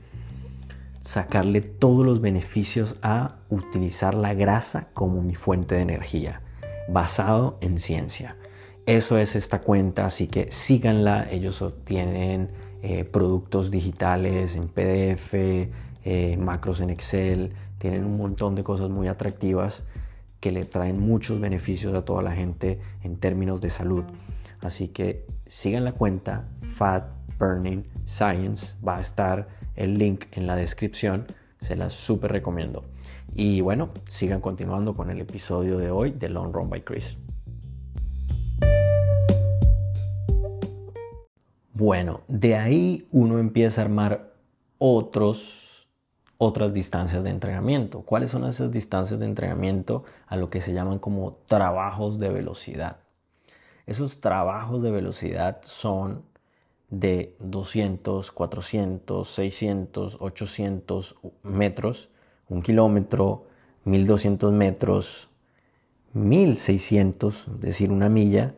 sacarle 1.03 1.61
todos 1.61 2.05
los 2.05 2.21
beneficios 2.21 2.97
a 3.03 3.37
utilizar 3.51 4.15
la 4.15 4.35
grasa 4.35 4.89
como 4.95 5.23
mi 5.23 5.37
fuente 5.37 5.77
de 5.77 5.83
energía, 5.83 6.43
basado 6.89 7.59
en 7.61 7.79
ciencia. 7.79 8.37
Eso 8.87 9.19
es 9.19 9.37
esta 9.37 9.61
cuenta, 9.61 10.07
así 10.07 10.29
que 10.29 10.51
síganla. 10.51 11.31
Ellos 11.31 11.61
obtienen 11.61 12.51
eh, 12.83 13.05
productos 13.05 13.71
digitales 13.71 14.57
en 14.57 14.69
PDF, 14.69 15.35
eh, 16.05 16.37
macros 16.39 16.81
en 16.81 16.91
Excel, 16.91 17.53
tienen 17.79 18.05
un 18.05 18.17
montón 18.17 18.55
de 18.55 18.65
cosas 18.65 18.89
muy 18.89 19.09
atractivas 19.09 19.83
que 20.41 20.53
les 20.53 20.71
traen 20.71 21.01
muchos 21.01 21.41
beneficios 21.41 21.97
a 21.97 22.05
toda 22.05 22.23
la 22.23 22.33
gente 22.33 22.81
en 23.03 23.17
términos 23.17 23.61
de 23.61 23.71
salud. 23.71 24.05
Así 24.61 24.89
que 24.89 25.27
sigan 25.47 25.85
la 25.85 25.93
cuenta 25.93 26.49
Fat 26.75 27.05
Burning 27.39 27.85
Science. 28.07 28.75
Va 28.87 28.99
a 28.99 29.01
estar 29.01 29.49
el 29.77 29.95
link 29.95 30.27
en 30.33 30.47
la 30.47 30.57
descripción. 30.57 31.27
Se 31.61 31.77
las 31.77 31.93
súper 31.93 32.33
recomiendo. 32.33 32.85
Y 33.35 33.61
bueno, 33.61 33.91
sigan 34.07 34.41
continuando 34.41 34.95
con 34.95 35.11
el 35.11 35.21
episodio 35.21 35.79
de 35.79 35.91
hoy 35.91 36.11
de 36.11 36.29
Long 36.29 36.53
Run 36.53 36.71
by 36.71 36.83
Chris. 36.83 37.17
Bueno, 41.73 42.23
de 42.27 42.57
ahí 42.57 43.07
uno 43.13 43.39
empieza 43.39 43.81
a 43.81 43.85
armar 43.85 44.33
otros, 44.79 45.89
otras 46.37 46.75
distancias 46.75 47.23
de 47.23 47.31
entrenamiento. 47.31 48.03
¿Cuáles 48.03 48.31
son 48.31 48.45
esas 48.45 48.73
distancias 48.73 49.21
de 49.21 49.27
entrenamiento 49.27 50.05
a 50.27 50.37
lo 50.37 50.51
que 50.51 50.61
se 50.61 50.73
llaman 50.73 50.99
como 50.99 51.39
trabajos 51.47 52.19
de 52.19 52.31
velocidad? 52.31 52.97
Esos 53.87 54.21
trabajos 54.21 54.83
de 54.83 54.91
velocidad 54.91 55.61
son 55.63 56.25
de 56.91 57.37
200, 57.41 58.33
400, 58.33 59.29
600, 59.29 60.17
800 60.21 61.17
metros, 61.43 62.11
un 62.49 62.63
kilómetro, 62.63 63.47
1200 63.85 64.53
metros, 64.53 65.29
1600, 66.15 67.49
es 67.49 67.61
decir, 67.61 67.91
una 67.91 68.09
milla, 68.09 68.55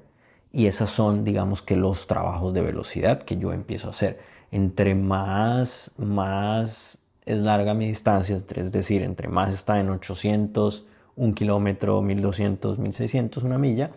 y 0.52 0.66
esas 0.66 0.90
son, 0.90 1.24
digamos 1.24 1.62
que 1.62 1.76
los 1.76 2.06
trabajos 2.06 2.52
de 2.52 2.62
velocidad 2.62 3.22
que 3.22 3.36
yo 3.36 3.52
empiezo 3.52 3.88
a 3.88 3.90
hacer. 3.90 4.18
Entre 4.50 4.94
más, 4.94 5.92
más 5.96 7.04
es 7.24 7.38
larga 7.38 7.74
mi 7.74 7.86
distancia, 7.86 8.36
es 8.36 8.72
decir, 8.72 9.02
entre 9.02 9.28
más 9.28 9.52
está 9.52 9.78
en 9.78 9.90
800, 9.90 10.86
un 11.16 11.34
kilómetro, 11.34 12.02
1200, 12.02 12.78
1600, 12.78 13.42
una 13.44 13.58
milla, 13.58 13.92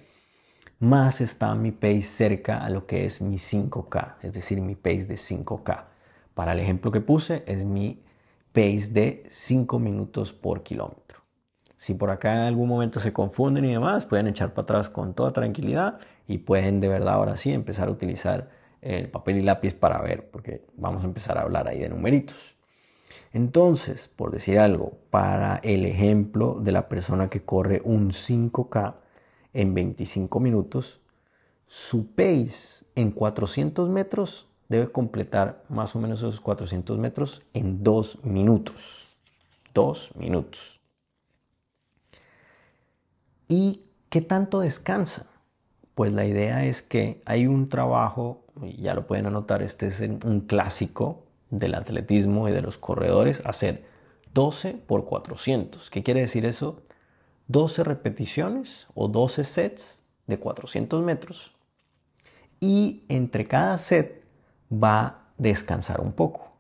más 0.80 1.22
está 1.22 1.56
mi 1.56 1.72
pace 1.72 2.02
cerca 2.02 2.64
a 2.64 2.70
lo 2.70 2.86
que 2.86 3.06
es 3.06 3.22
mi 3.22 3.38
5K, 3.38 4.16
es 4.22 4.34
decir, 4.34 4.62
mi 4.62 4.76
pace 4.76 5.06
de 5.06 5.16
5K. 5.16 5.86
Para 6.34 6.54
el 6.54 6.60
ejemplo 6.60 6.92
que 6.92 7.00
puse, 7.00 7.44
es 7.48 7.64
mi 7.64 8.03
pace 8.54 8.88
de 8.92 9.26
5 9.30 9.80
minutos 9.80 10.32
por 10.32 10.64
kilómetro. 10.64 11.22
Si 11.76 11.94
por 11.94 12.12
acá 12.12 12.34
en 12.34 12.42
algún 12.42 12.70
momento 12.70 13.02
se 13.02 13.12
confunden 13.12 13.66
y 13.66 13.74
demás, 13.74 14.06
pueden 14.06 14.28
echar 14.28 14.54
para 14.54 14.64
atrás 14.64 14.90
con 14.90 15.14
toda 15.14 15.34
tranquilidad 15.34 16.00
y 16.28 16.38
pueden 16.38 16.80
de 16.80 16.88
verdad 16.88 17.16
ahora 17.16 17.36
sí 17.36 17.52
empezar 17.52 17.90
a 17.90 17.92
utilizar 17.92 18.50
el 18.82 19.10
papel 19.10 19.38
y 19.38 19.42
lápiz 19.42 19.74
para 19.74 20.02
ver, 20.02 20.30
porque 20.30 20.66
vamos 20.78 21.04
a 21.04 21.08
empezar 21.08 21.38
a 21.38 21.42
hablar 21.42 21.68
ahí 21.68 21.80
de 21.80 21.90
numeritos. 21.90 22.56
Entonces, 23.34 24.08
por 24.08 24.32
decir 24.32 24.60
algo, 24.60 25.00
para 25.10 25.58
el 25.58 25.86
ejemplo 25.86 26.60
de 26.62 26.72
la 26.72 26.88
persona 26.88 27.30
que 27.30 27.44
corre 27.44 27.82
un 27.84 28.12
5K 28.12 28.96
en 29.54 29.74
25 29.74 30.40
minutos, 30.40 31.02
su 31.66 32.14
pace 32.14 32.86
en 32.96 33.12
400 33.12 33.90
metros 33.90 34.48
debe 34.70 34.92
completar 34.92 35.64
más 35.70 35.96
o 35.96 36.00
menos 36.00 36.20
esos 36.20 36.42
400 36.42 36.98
metros 36.98 37.44
en 37.54 37.84
2 37.84 38.26
minutos. 38.26 39.08
2 39.74 40.16
minutos. 40.16 40.82
¿Y 43.48 43.82
qué 44.10 44.22
tanto 44.22 44.62
descansa? 44.62 45.28
Pues 45.96 46.12
la 46.12 46.26
idea 46.26 46.66
es 46.66 46.82
que 46.82 47.22
hay 47.26 47.46
un 47.46 47.70
trabajo, 47.70 48.46
ya 48.78 48.94
lo 48.96 49.06
pueden 49.06 49.28
anotar, 49.28 49.62
este 49.62 49.88
es 49.88 50.00
un 50.00 50.42
clásico 50.42 51.24
del 51.50 51.76
atletismo 51.76 52.50
y 52.50 52.52
de 52.52 52.62
los 52.62 52.78
corredores, 52.78 53.44
hacer 53.46 53.86
12 54.34 54.74
por 54.74 55.06
400. 55.06 55.90
¿Qué 55.90 56.02
quiere 56.02 56.22
decir 56.22 56.46
eso? 56.46 56.82
12 57.48 57.84
repeticiones 57.84 58.88
o 58.96 59.08
12 59.08 59.44
sets 59.44 60.02
de 60.26 60.40
400 60.40 61.04
metros 61.04 61.54
y 62.60 63.04
entre 63.10 63.46
cada 63.46 63.78
set 63.78 64.23
va 64.82 65.00
a 65.00 65.20
descansar 65.38 66.02
un 66.02 66.14
poco. 66.14 66.54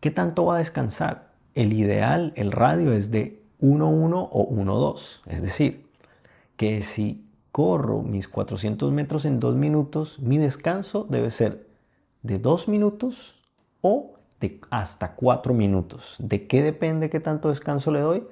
¿Qué 0.00 0.10
tanto 0.10 0.46
va 0.46 0.56
a 0.56 0.58
descansar? 0.58 1.32
El 1.54 1.72
ideal, 1.72 2.32
el 2.36 2.52
radio 2.52 2.92
es 2.92 3.10
de 3.10 3.42
1-1 3.60 4.28
o 4.30 4.48
1-2. 4.48 5.22
Es 5.26 5.42
decir, 5.42 5.86
que 6.56 6.82
si 6.82 7.28
corro 7.52 8.02
mis 8.02 8.28
400 8.28 8.92
metros 8.92 9.24
en 9.24 9.40
2 9.40 9.56
minutos, 9.56 10.20
mi 10.20 10.38
descanso 10.38 11.06
debe 11.08 11.30
ser 11.30 11.66
de 12.22 12.38
2 12.38 12.68
minutos 12.68 13.42
o 13.80 14.14
de 14.40 14.60
hasta 14.70 15.14
4 15.14 15.54
minutos. 15.54 16.16
¿De 16.18 16.46
qué 16.46 16.62
depende 16.62 17.10
qué 17.10 17.20
tanto 17.20 17.48
descanso 17.48 17.90
le 17.90 18.00
doy? 18.00 18.24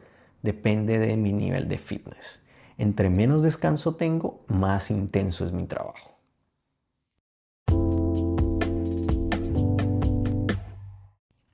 Depende 0.43 0.99
de 0.99 1.17
mi 1.17 1.33
nivel 1.33 1.69
de 1.69 1.79
fitness. 1.79 2.41
Entre 2.79 3.11
menos 3.11 3.43
descanso 3.43 3.95
tengo, 3.97 4.45
más 4.47 4.91
intenso 4.91 5.47
es 5.47 5.53
mi 5.53 5.67
trabajo. 5.67 6.16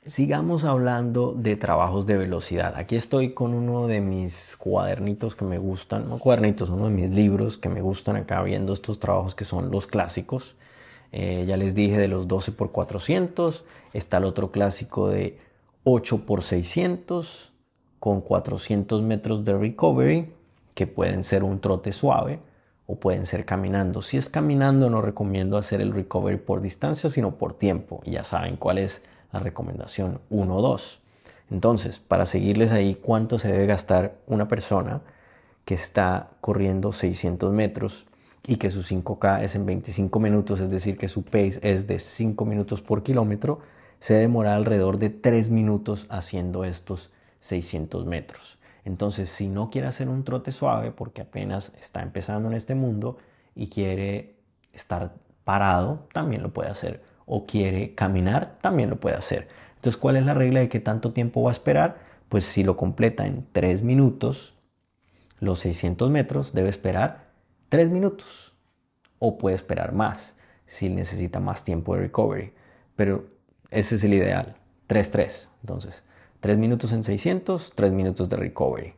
Sigamos 0.04 0.64
hablando 0.64 1.32
de 1.32 1.54
trabajos 1.54 2.06
de 2.06 2.16
velocidad. 2.16 2.74
Aquí 2.74 2.96
estoy 2.96 3.34
con 3.34 3.54
uno 3.54 3.86
de 3.86 4.00
mis 4.00 4.56
cuadernitos 4.56 5.36
que 5.36 5.44
me 5.44 5.58
gustan, 5.58 6.08
no 6.08 6.18
cuadernitos, 6.18 6.70
uno 6.70 6.86
de 6.86 6.90
mis 6.90 7.12
libros 7.12 7.56
que 7.56 7.68
me 7.68 7.82
gustan 7.82 8.16
acá 8.16 8.42
viendo 8.42 8.72
estos 8.72 8.98
trabajos 8.98 9.36
que 9.36 9.44
son 9.44 9.70
los 9.70 9.86
clásicos. 9.86 10.56
Eh, 11.12 11.44
ya 11.46 11.56
les 11.56 11.76
dije 11.76 12.00
de 12.00 12.08
los 12.08 12.26
12 12.26 12.50
por 12.50 12.72
400, 12.72 13.64
está 13.92 14.16
el 14.16 14.24
otro 14.24 14.50
clásico 14.50 15.08
de 15.08 15.38
8 15.84 16.26
por 16.26 16.42
600 16.42 17.52
con 18.00 18.22
400 18.22 19.02
metros 19.02 19.44
de 19.44 19.56
recovery 19.56 20.32
que 20.74 20.88
pueden 20.88 21.22
ser 21.22 21.44
un 21.44 21.60
trote 21.60 21.92
suave 21.92 22.40
o 22.86 22.96
pueden 22.96 23.24
ser 23.24 23.44
caminando. 23.44 24.02
Si 24.02 24.16
es 24.16 24.28
caminando 24.28 24.90
no 24.90 25.00
recomiendo 25.00 25.56
hacer 25.56 25.80
el 25.80 25.92
recovery 25.92 26.38
por 26.38 26.60
distancia 26.60 27.08
sino 27.08 27.36
por 27.36 27.54
tiempo. 27.56 28.02
Ya 28.04 28.24
saben 28.24 28.56
cuál 28.56 28.78
es 28.78 29.04
la 29.32 29.40
recomendación 29.40 30.20
1 30.30 30.56
o 30.56 30.62
2. 30.62 31.00
Entonces, 31.50 31.98
para 31.98 32.26
seguirles 32.26 32.72
ahí, 32.72 32.94
¿cuánto 32.94 33.38
se 33.38 33.50
debe 33.50 33.66
gastar 33.66 34.14
una 34.26 34.48
persona 34.48 35.02
que 35.64 35.74
está 35.74 36.30
corriendo 36.40 36.92
600 36.92 37.52
metros 37.52 38.06
y 38.46 38.56
que 38.56 38.70
su 38.70 38.82
5K 38.82 39.42
es 39.42 39.54
en 39.54 39.66
25 39.66 40.18
minutos, 40.18 40.60
es 40.60 40.70
decir, 40.70 40.96
que 40.96 41.08
su 41.08 41.24
pace 41.24 41.58
es 41.62 41.86
de 41.86 41.98
5 41.98 42.44
minutos 42.44 42.80
por 42.80 43.02
kilómetro? 43.02 43.60
Se 44.00 44.14
demora 44.14 44.54
alrededor 44.54 44.98
de 44.98 45.10
3 45.10 45.50
minutos 45.50 46.06
haciendo 46.08 46.64
estos 46.64 47.12
600 47.40 48.06
metros. 48.06 48.58
Entonces, 48.84 49.30
si 49.30 49.48
no 49.48 49.70
quiere 49.70 49.86
hacer 49.86 50.08
un 50.08 50.24
trote 50.24 50.52
suave, 50.52 50.90
porque 50.90 51.22
apenas 51.22 51.72
está 51.78 52.02
empezando 52.02 52.48
en 52.48 52.54
este 52.54 52.74
mundo 52.74 53.18
y 53.54 53.68
quiere 53.68 54.36
estar 54.72 55.12
parado, 55.44 56.06
también 56.12 56.42
lo 56.42 56.52
puede 56.52 56.70
hacer 56.70 57.02
o 57.26 57.46
quiere 57.46 57.94
caminar, 57.94 58.58
también 58.60 58.90
lo 58.90 59.00
puede 59.00 59.16
hacer. 59.16 59.48
Entonces, 59.76 60.00
¿cuál 60.00 60.16
es 60.16 60.24
la 60.24 60.34
regla 60.34 60.60
de 60.60 60.68
qué 60.68 60.80
tanto 60.80 61.12
tiempo 61.12 61.42
va 61.42 61.50
a 61.50 61.52
esperar? 61.52 61.98
Pues 62.28 62.44
si 62.44 62.62
lo 62.62 62.76
completa 62.76 63.26
en 63.26 63.46
3 63.52 63.82
minutos, 63.82 64.54
los 65.40 65.58
600 65.60 66.10
metros 66.10 66.52
debe 66.52 66.68
esperar 66.68 67.32
3 67.68 67.90
minutos 67.90 68.54
o 69.18 69.38
puede 69.38 69.56
esperar 69.56 69.92
más 69.92 70.36
si 70.66 70.88
necesita 70.88 71.40
más 71.40 71.64
tiempo 71.64 71.94
de 71.94 72.02
recovery. 72.02 72.52
Pero 72.96 73.26
ese 73.70 73.96
es 73.96 74.04
el 74.04 74.14
ideal, 74.14 74.56
3-3. 74.88 75.48
Entonces, 75.62 76.04
3 76.40 76.58
minutos 76.58 76.92
en 76.92 77.04
600, 77.04 77.72
3 77.74 77.92
minutos 77.92 78.28
de 78.28 78.36
recovery. 78.36 78.94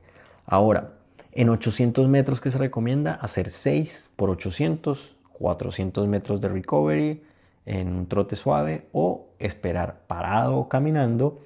Ahora, 0.46 0.94
en 1.32 1.48
800 1.48 2.08
metros 2.08 2.40
que 2.40 2.50
se 2.50 2.58
recomienda 2.58 3.14
hacer 3.14 3.50
6 3.50 4.10
por 4.16 4.30
800, 4.30 5.16
400 5.32 6.06
metros 6.06 6.40
de 6.40 6.48
recovery 6.48 7.22
en 7.66 7.94
un 7.94 8.06
trote 8.06 8.36
suave 8.36 8.88
o 8.92 9.28
esperar 9.38 10.06
parado 10.06 10.56
o 10.56 10.68
caminando 10.68 11.40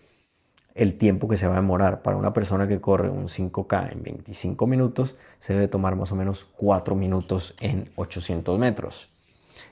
el 0.74 0.96
tiempo 0.96 1.28
que 1.28 1.36
se 1.36 1.46
va 1.46 1.54
a 1.54 1.60
demorar. 1.60 2.02
Para 2.02 2.16
una 2.16 2.32
persona 2.32 2.68
que 2.68 2.80
corre 2.80 3.10
un 3.10 3.28
5K 3.28 3.92
en 3.92 4.02
25 4.02 4.66
minutos, 4.66 5.16
se 5.40 5.54
debe 5.54 5.68
tomar 5.68 5.96
más 5.96 6.12
o 6.12 6.16
menos 6.16 6.48
4 6.56 6.94
minutos 6.94 7.54
en 7.60 7.90
800 7.96 8.58
metros. 8.58 9.08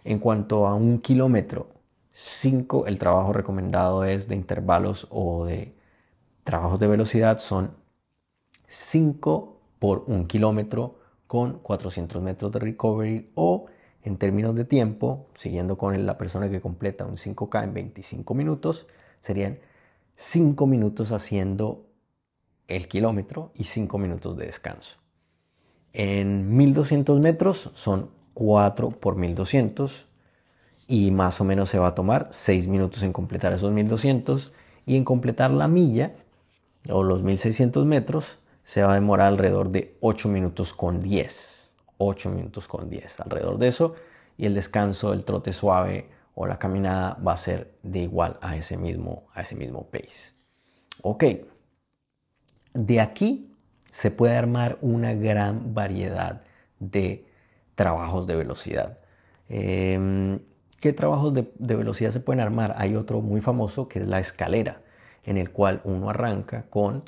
En 0.04 0.18
cuanto 0.18 0.66
a 0.66 0.74
un 0.74 0.98
kilómetro, 1.00 1.68
5, 2.12 2.86
el 2.86 2.98
trabajo 2.98 3.32
recomendado 3.32 4.04
es 4.04 4.26
de 4.26 4.34
intervalos 4.34 5.06
o 5.10 5.44
de 5.44 5.76
trabajos 6.44 6.80
de 6.80 6.86
velocidad 6.86 7.38
son 7.38 7.72
5 8.66 9.60
por 9.78 10.04
un 10.06 10.26
kilómetro 10.26 10.98
con 11.26 11.58
400 11.58 12.22
metros 12.22 12.52
de 12.52 12.58
recovery 12.58 13.30
o 13.34 13.66
en 14.06 14.18
términos 14.18 14.54
de 14.54 14.64
tiempo, 14.64 15.26
siguiendo 15.34 15.76
con 15.76 16.06
la 16.06 16.16
persona 16.16 16.48
que 16.48 16.60
completa 16.60 17.04
un 17.04 17.16
5K 17.16 17.64
en 17.64 17.74
25 17.74 18.34
minutos, 18.34 18.86
serían 19.20 19.58
5 20.14 20.64
minutos 20.68 21.10
haciendo 21.10 21.88
el 22.68 22.86
kilómetro 22.86 23.50
y 23.56 23.64
5 23.64 23.98
minutos 23.98 24.36
de 24.36 24.46
descanso. 24.46 25.00
En 25.92 26.56
1200 26.56 27.18
metros 27.18 27.72
son 27.74 28.10
4 28.34 28.90
por 28.90 29.16
1200 29.16 30.06
y 30.86 31.10
más 31.10 31.40
o 31.40 31.44
menos 31.44 31.68
se 31.68 31.80
va 31.80 31.88
a 31.88 31.94
tomar 31.96 32.28
6 32.30 32.68
minutos 32.68 33.02
en 33.02 33.12
completar 33.12 33.52
esos 33.54 33.72
1200 33.72 34.52
y 34.86 34.94
en 34.94 35.02
completar 35.02 35.50
la 35.50 35.66
milla 35.66 36.14
o 36.88 37.02
los 37.02 37.24
1600 37.24 37.84
metros 37.84 38.38
se 38.62 38.84
va 38.84 38.92
a 38.92 38.94
demorar 38.94 39.26
alrededor 39.26 39.70
de 39.70 39.96
8 40.00 40.28
minutos 40.28 40.72
con 40.74 41.02
10. 41.02 41.55
8 41.98 42.30
minutos 42.30 42.68
con 42.68 42.88
10, 42.88 43.20
alrededor 43.20 43.58
de 43.58 43.68
eso. 43.68 43.94
Y 44.36 44.46
el 44.46 44.54
descanso, 44.54 45.12
el 45.12 45.24
trote 45.24 45.52
suave 45.52 46.08
o 46.34 46.46
la 46.46 46.58
caminada 46.58 47.16
va 47.26 47.32
a 47.32 47.36
ser 47.36 47.72
de 47.82 48.00
igual 48.00 48.38
a 48.42 48.56
ese 48.56 48.76
mismo, 48.76 49.26
a 49.34 49.40
ese 49.40 49.54
mismo 49.54 49.86
pace. 49.90 50.34
Ok, 51.02 51.24
de 52.74 53.00
aquí 53.00 53.50
se 53.90 54.10
puede 54.10 54.36
armar 54.36 54.76
una 54.82 55.14
gran 55.14 55.74
variedad 55.74 56.42
de 56.78 57.26
trabajos 57.74 58.26
de 58.26 58.36
velocidad. 58.36 58.98
Em, 59.48 60.40
¿Qué 60.80 60.92
trabajos 60.92 61.32
de, 61.32 61.50
de, 61.58 61.74
velocidad 61.74 62.10
se 62.10 62.20
pueden 62.20 62.40
armar? 62.40 62.74
Hay 62.76 62.96
otro 62.96 63.22
muy 63.22 63.40
famoso 63.40 63.88
que 63.88 64.00
es 64.00 64.06
la 64.06 64.18
escalera, 64.18 64.82
en 65.24 65.38
el 65.38 65.50
cual 65.50 65.80
uno 65.84 66.10
arranca 66.10 66.66
con 66.68 67.04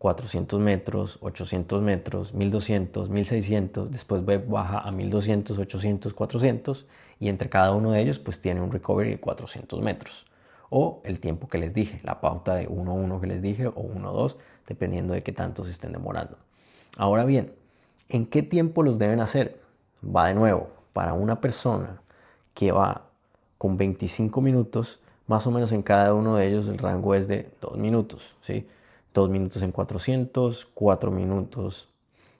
400 0.00 0.58
metros, 0.60 1.18
800 1.20 1.82
metros, 1.82 2.32
1200, 2.32 3.10
1600, 3.10 3.90
después 3.90 4.24
baja 4.48 4.78
a 4.78 4.90
1200, 4.90 5.58
800, 5.58 6.14
400 6.14 6.86
y 7.18 7.28
entre 7.28 7.50
cada 7.50 7.72
uno 7.72 7.92
de 7.92 8.00
ellos 8.00 8.18
pues 8.18 8.40
tiene 8.40 8.62
un 8.62 8.72
recovery 8.72 9.10
de 9.10 9.20
400 9.20 9.78
metros 9.82 10.24
o 10.70 11.02
el 11.04 11.20
tiempo 11.20 11.48
que 11.48 11.58
les 11.58 11.74
dije, 11.74 12.00
la 12.02 12.22
pauta 12.22 12.54
de 12.54 12.66
1-1 12.66 13.20
que 13.20 13.26
les 13.26 13.42
dije 13.42 13.66
o 13.66 13.74
1-2 13.74 14.36
dependiendo 14.66 15.12
de 15.12 15.22
qué 15.22 15.32
tanto 15.32 15.64
se 15.64 15.70
estén 15.70 15.92
demorando. 15.92 16.38
Ahora 16.96 17.26
bien, 17.26 17.52
¿en 18.08 18.24
qué 18.24 18.42
tiempo 18.42 18.82
los 18.82 18.98
deben 18.98 19.20
hacer? 19.20 19.60
Va 20.02 20.28
de 20.28 20.34
nuevo, 20.34 20.70
para 20.94 21.12
una 21.12 21.42
persona 21.42 22.00
que 22.54 22.72
va 22.72 23.02
con 23.58 23.76
25 23.76 24.40
minutos, 24.40 25.00
más 25.26 25.46
o 25.46 25.50
menos 25.50 25.72
en 25.72 25.82
cada 25.82 26.14
uno 26.14 26.36
de 26.36 26.48
ellos 26.48 26.68
el 26.68 26.78
rango 26.78 27.14
es 27.14 27.28
de 27.28 27.50
2 27.60 27.76
minutos, 27.76 28.34
¿sí? 28.40 28.66
2 29.14 29.30
minutos 29.30 29.62
en 29.62 29.72
400, 29.72 30.68
4 30.74 31.10
minutos, 31.10 31.88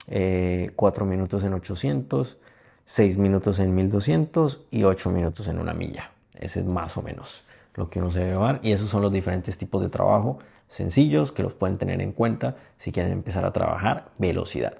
4 0.07 0.09
eh, 0.09 1.07
minutos 1.07 1.43
en 1.43 1.53
800, 1.53 2.37
6 2.85 3.17
minutos 3.17 3.59
en 3.59 3.75
1200 3.75 4.61
y 4.71 4.83
8 4.83 5.09
minutos 5.11 5.47
en 5.47 5.59
una 5.59 5.73
milla. 5.73 6.11
Ese 6.33 6.61
es 6.61 6.65
más 6.65 6.97
o 6.97 7.01
menos 7.01 7.43
lo 7.75 7.89
que 7.89 7.99
uno 7.99 8.11
se 8.11 8.19
debe 8.19 8.31
llevar 8.31 8.59
y 8.63 8.71
esos 8.71 8.89
son 8.89 9.01
los 9.01 9.11
diferentes 9.11 9.57
tipos 9.57 9.81
de 9.81 9.89
trabajo 9.89 10.39
sencillos 10.67 11.31
que 11.31 11.43
los 11.43 11.53
pueden 11.53 11.77
tener 11.77 12.01
en 12.01 12.13
cuenta 12.13 12.55
si 12.77 12.91
quieren 12.91 13.11
empezar 13.11 13.45
a 13.45 13.51
trabajar 13.51 14.11
velocidad. 14.17 14.77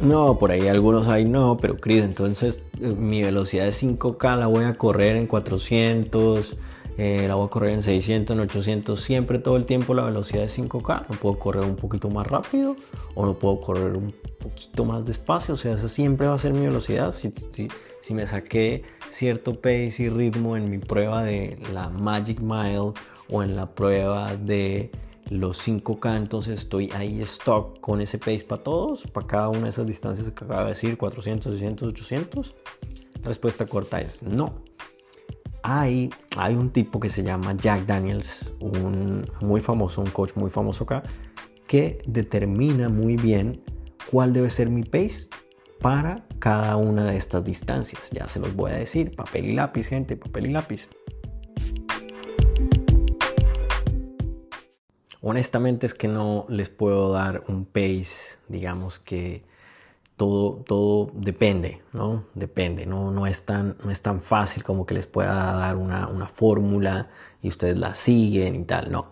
No, 0.00 0.38
por 0.38 0.52
ahí 0.52 0.68
algunos 0.68 1.08
hay 1.08 1.24
no, 1.24 1.56
pero 1.56 1.76
Chris, 1.76 2.04
entonces 2.04 2.62
eh, 2.80 2.86
mi 2.86 3.22
velocidad 3.22 3.64
de 3.64 3.72
5K 3.72 4.38
la 4.38 4.46
voy 4.46 4.64
a 4.64 4.74
correr 4.74 5.16
en 5.16 5.26
400, 5.26 6.56
eh, 7.00 7.28
la 7.28 7.36
voy 7.36 7.46
a 7.46 7.50
correr 7.50 7.70
en 7.70 7.82
600, 7.82 8.34
en 8.34 8.40
800, 8.40 9.00
siempre 9.00 9.38
todo 9.38 9.56
el 9.56 9.66
tiempo 9.66 9.94
la 9.94 10.02
velocidad 10.02 10.42
de 10.42 10.48
5K. 10.48 11.06
No 11.08 11.16
puedo 11.16 11.38
correr 11.38 11.64
un 11.64 11.76
poquito 11.76 12.10
más 12.10 12.26
rápido 12.26 12.74
o 13.14 13.24
no 13.24 13.34
puedo 13.34 13.60
correr 13.60 13.96
un 13.96 14.12
poquito 14.40 14.84
más 14.84 15.06
despacio. 15.06 15.54
O 15.54 15.56
sea, 15.56 15.74
esa 15.74 15.88
siempre 15.88 16.26
va 16.26 16.34
a 16.34 16.38
ser 16.38 16.52
mi 16.54 16.66
velocidad. 16.66 17.12
Si, 17.12 17.68
me 18.12 18.26
saqué 18.26 18.82
cierto 19.10 19.54
pace 19.54 19.94
y 19.98 20.08
ritmo 20.08 20.56
en 20.56 20.68
mi 20.68 20.78
prueba 20.78 21.22
de 21.22 21.56
la 21.72 21.88
Magic 21.88 22.40
Mile 22.40 22.92
o 23.28 23.42
en 23.44 23.54
la 23.54 23.72
prueba 23.72 24.34
de 24.34 24.90
los 25.30 25.68
5K, 25.68 26.16
entonces 26.16 26.60
estoy 26.60 26.90
ahí 26.96 27.20
stock 27.20 27.78
con 27.80 28.00
ese 28.00 28.18
pace 28.18 28.44
para 28.48 28.62
todos, 28.64 29.02
para 29.02 29.26
cada 29.26 29.50
una 29.50 29.64
de 29.64 29.68
esas 29.68 29.86
distancias 29.86 30.30
que 30.30 30.44
acabo 30.44 30.62
de 30.62 30.70
decir, 30.70 30.98
400, 30.98 31.52
600, 31.52 31.88
800. 31.90 32.54
La 33.20 33.28
respuesta 33.28 33.66
corta 33.66 34.00
es 34.00 34.24
no 34.24 34.67
hay, 35.62 36.10
un 36.50 36.70
tipo 36.70 37.00
que 37.00 37.08
se 37.08 37.22
llama 37.22 37.56
Jack 37.56 37.86
Daniels, 37.86 38.54
un 38.60 39.24
muy 39.40 39.60
famoso, 39.60 40.00
un 40.00 40.10
coach 40.10 40.34
muy 40.34 40.50
famoso 40.50 40.84
acá, 40.84 41.02
que 41.66 42.02
determina 42.06 42.88
muy 42.88 43.16
bien 43.16 43.62
cuál 44.10 44.32
debe 44.32 44.50
ser 44.50 44.70
mi 44.70 44.82
pace 44.84 45.28
para 45.80 46.24
cada 46.38 46.76
una 46.76 47.04
de 47.04 47.16
estas 47.16 47.44
distancias. 47.44 48.10
Ya 48.10 48.28
se 48.28 48.40
los 48.40 48.54
voy 48.54 48.72
a 48.72 48.76
decir, 48.76 49.14
papel 49.14 49.46
y 49.46 49.52
lápiz, 49.52 49.88
gente, 49.88 50.16
papel 50.16 50.46
y 50.46 50.50
lápiz. 50.50 50.88
Honestamente 55.20 55.86
es 55.86 55.94
que 55.94 56.08
no 56.08 56.46
les 56.48 56.68
puedo 56.68 57.12
dar 57.12 57.44
un 57.48 57.64
pace, 57.64 58.38
digamos 58.48 58.98
que 58.98 59.44
todo, 60.18 60.64
todo 60.66 61.10
depende, 61.14 61.80
¿no? 61.94 62.24
Depende, 62.34 62.84
no, 62.84 63.10
no, 63.12 63.26
es 63.26 63.44
tan, 63.44 63.76
no 63.84 63.90
es 63.90 64.02
tan 64.02 64.20
fácil 64.20 64.64
como 64.64 64.84
que 64.84 64.94
les 64.94 65.06
pueda 65.06 65.32
dar 65.52 65.76
una, 65.76 66.08
una 66.08 66.26
fórmula 66.28 67.08
y 67.40 67.48
ustedes 67.48 67.78
la 67.78 67.94
siguen 67.94 68.56
y 68.56 68.64
tal, 68.64 68.92
no. 68.92 69.08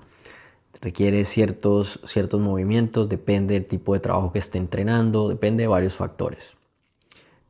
Requiere 0.82 1.24
ciertos, 1.24 2.00
ciertos 2.04 2.40
movimientos, 2.40 3.08
depende 3.08 3.54
del 3.54 3.66
tipo 3.66 3.94
de 3.94 4.00
trabajo 4.00 4.32
que 4.32 4.40
esté 4.40 4.58
entrenando, 4.58 5.28
depende 5.28 5.62
de 5.62 5.68
varios 5.68 5.94
factores. 5.94 6.56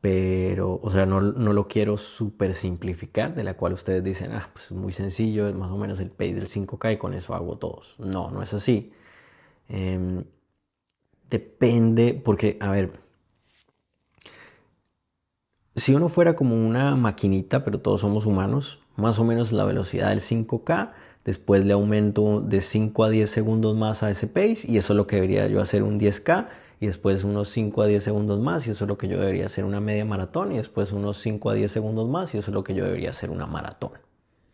Pero, 0.01 0.79
o 0.81 0.89
sea, 0.91 1.05
no, 1.07 1.19
no 1.19 1.51
lo 1.51 1.67
quiero 1.67 1.97
súper 1.97 2.53
simplificar, 2.53 3.33
de 3.33 3.43
la 3.43 3.55
cual 3.55 3.73
ustedes 3.73 4.03
dicen, 4.03 4.31
ah, 4.33 4.47
pues 4.53 4.65
es 4.65 4.71
muy 4.71 4.93
sencillo, 4.93 5.47
es 5.49 5.55
más 5.55 5.71
o 5.71 5.77
menos 5.77 5.99
el 5.99 6.11
pace 6.11 6.35
del 6.35 6.47
5K 6.47 6.93
y 6.93 6.97
con 6.97 7.13
eso 7.15 7.33
hago 7.33 7.57
todos. 7.57 7.95
No, 7.97 8.29
no 8.29 8.43
es 8.43 8.53
así. 8.53 8.93
Em, 9.67 10.23
depende, 11.29 12.13
porque, 12.13 12.57
a 12.61 12.71
ver, 12.71 13.06
si 15.77 15.93
uno 15.93 16.09
fuera 16.09 16.35
como 16.35 16.55
una 16.55 16.95
maquinita, 16.95 17.63
pero 17.63 17.79
todos 17.79 18.01
somos 18.01 18.25
humanos, 18.25 18.81
más 18.95 19.19
o 19.19 19.23
menos 19.23 19.51
la 19.51 19.63
velocidad 19.63 20.09
del 20.09 20.21
5K, 20.21 20.91
después 21.23 21.63
le 21.63 21.73
aumento 21.73 22.41
de 22.41 22.61
5 22.61 23.03
a 23.03 23.09
10 23.09 23.29
segundos 23.29 23.75
más 23.75 24.01
a 24.01 24.09
ese 24.09 24.27
pace 24.27 24.65
y 24.67 24.77
eso 24.77 24.93
es 24.93 24.97
lo 24.97 25.05
que 25.05 25.17
debería 25.17 25.47
yo 25.47 25.61
hacer 25.61 25.83
un 25.83 25.99
10K 25.99 26.47
y 26.79 26.87
después 26.87 27.23
unos 27.23 27.49
5 27.49 27.83
a 27.83 27.87
10 27.87 28.03
segundos 28.03 28.39
más 28.39 28.67
y 28.67 28.71
eso 28.71 28.85
es 28.85 28.87
lo 28.87 28.97
que 28.97 29.07
yo 29.07 29.19
debería 29.19 29.45
hacer 29.45 29.65
una 29.65 29.79
media 29.79 30.03
maratón 30.03 30.51
y 30.51 30.57
después 30.57 30.91
unos 30.91 31.17
5 31.19 31.51
a 31.51 31.53
10 31.53 31.71
segundos 31.71 32.09
más 32.09 32.33
y 32.33 32.39
eso 32.39 32.49
es 32.49 32.55
lo 32.55 32.63
que 32.63 32.73
yo 32.73 32.83
debería 32.83 33.11
hacer 33.11 33.29
una 33.29 33.45
maratón. 33.45 33.91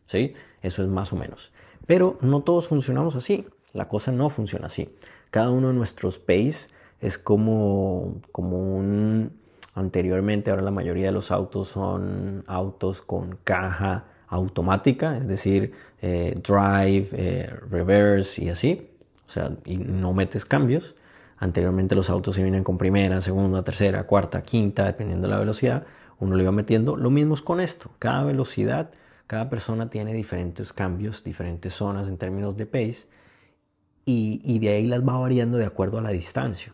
¿Sí? 0.08 0.34
Eso 0.62 0.84
es 0.84 0.90
más 0.90 1.14
o 1.14 1.16
menos. 1.16 1.54
Pero 1.86 2.18
no 2.22 2.42
todos 2.42 2.68
funcionamos 2.68 3.16
así. 3.16 3.46
La 3.72 3.88
cosa 3.88 4.12
no 4.12 4.30
funciona 4.30 4.68
así. 4.68 4.94
Cada 5.32 5.52
uno 5.52 5.70
de 5.70 5.74
nuestros 5.74 6.20
pace 6.20 6.68
es 7.00 7.18
como, 7.18 8.22
como 8.32 8.78
un 8.78 9.43
Anteriormente, 9.76 10.52
ahora 10.52 10.62
la 10.62 10.72
mayoría 10.72 11.08
de 11.08 11.12
los 11.12 11.32
autos 11.32 11.70
son 11.70 12.44
autos 12.48 13.02
con 13.02 13.38
caja 13.44 14.06
automática, 14.28 15.18
es 15.18 15.28
decir, 15.28 15.74
eh, 16.02 16.40
drive, 16.44 17.10
eh, 17.14 17.50
reverse 17.70 18.46
y 18.46 18.50
así. 18.50 18.90
O 19.28 19.32
sea, 19.32 19.52
y 19.66 19.78
no 19.78 20.14
metes 20.14 20.46
cambios. 20.46 20.96
Anteriormente 21.38 21.96
los 21.96 22.10
autos 22.10 22.36
se 22.36 22.44
vienen 22.44 22.64
con 22.64 22.78
primera, 22.78 23.22
segunda, 23.22 23.64
tercera, 23.64 24.04
cuarta, 24.04 24.44
quinta, 24.44 24.86
dependiendo 24.86 25.28
de 25.28 25.34
la 25.34 25.40
velocidad. 25.40 25.86
Uno 26.20 26.36
le 26.36 26.44
iba 26.44 26.52
metiendo. 26.52 26.96
Lo 26.96 27.10
mismo 27.10 27.34
es 27.34 27.42
con 27.42 27.60
esto. 27.60 27.92
Cada 28.00 28.24
velocidad 28.24 28.92
cada 29.28 29.50
persona 29.50 29.90
tiene 29.90 30.14
diferentes 30.14 30.74
cambios, 30.74 31.24
diferentes 31.24 31.74
zonas 31.74 32.08
en 32.08 32.18
términos 32.18 32.58
de 32.58 32.66
pace 32.66 33.08
y, 34.06 34.42
y 34.44 34.60
de 34.60 34.70
ahí 34.70 34.86
las 34.86 35.02
va 35.02 35.18
variando 35.18 35.58
de 35.58 35.66
acuerdo 35.66 35.98
a 35.98 36.02
la 36.02 36.10
distancia. 36.10 36.74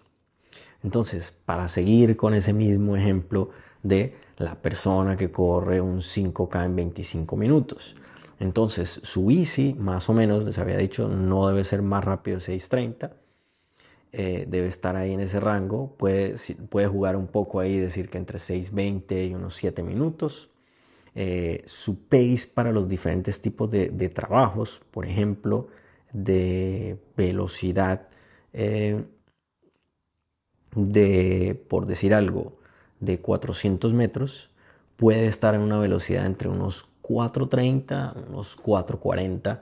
Entonces, 0.83 1.33
para 1.45 1.67
seguir 1.67 2.15
con 2.15 2.33
ese 2.33 2.53
mismo 2.53 2.95
ejemplo 2.95 3.49
de 3.83 4.15
la 4.37 4.55
persona 4.55 5.15
que 5.15 5.31
corre 5.31 5.81
un 5.81 6.01
5K 6.01 6.65
en 6.65 6.75
25 6.75 7.35
minutos. 7.35 7.95
Entonces, 8.39 9.01
su 9.03 9.29
Easy, 9.29 9.73
más 9.73 10.09
o 10.09 10.13
menos, 10.13 10.45
les 10.45 10.57
había 10.57 10.77
dicho, 10.77 11.09
no 11.09 11.47
debe 11.47 11.63
ser 11.65 11.81
más 11.81 12.05
rápido 12.05 12.39
de 12.39 12.45
6.30. 12.45 13.11
Eh, 14.11 14.45
debe 14.49 14.67
estar 14.67 14.95
ahí 14.95 15.13
en 15.13 15.19
ese 15.19 15.39
rango. 15.39 15.95
Puede, 15.97 16.35
puede 16.69 16.87
jugar 16.87 17.17
un 17.17 17.27
poco 17.27 17.59
ahí, 17.59 17.77
decir 17.77 18.09
que 18.09 18.17
entre 18.17 18.39
6.20 18.39 19.29
y 19.29 19.33
unos 19.33 19.55
7 19.55 19.83
minutos. 19.83 20.49
Eh, 21.15 21.63
su 21.65 22.07
pace 22.07 22.47
para 22.53 22.71
los 22.71 22.87
diferentes 22.87 23.41
tipos 23.41 23.69
de, 23.69 23.89
trabajos, 24.09 24.81
por 24.91 25.05
ejemplo, 25.05 25.67
de 26.13 26.97
velocidad, 27.17 28.07
eh, 28.53 29.03
de, 30.75 31.62
por 31.67 31.86
decir 31.86 32.13
algo, 32.13 32.53
de 32.99 33.19
400 33.19 33.93
metros, 33.93 34.49
puede 34.97 35.27
estar 35.27 35.55
en 35.55 35.62
una 35.62 35.79
velocidad 35.79 36.25
entre 36.25 36.49
unos 36.49 36.88
4.30, 37.03 38.27
unos 38.29 38.58
4.40, 38.62 39.62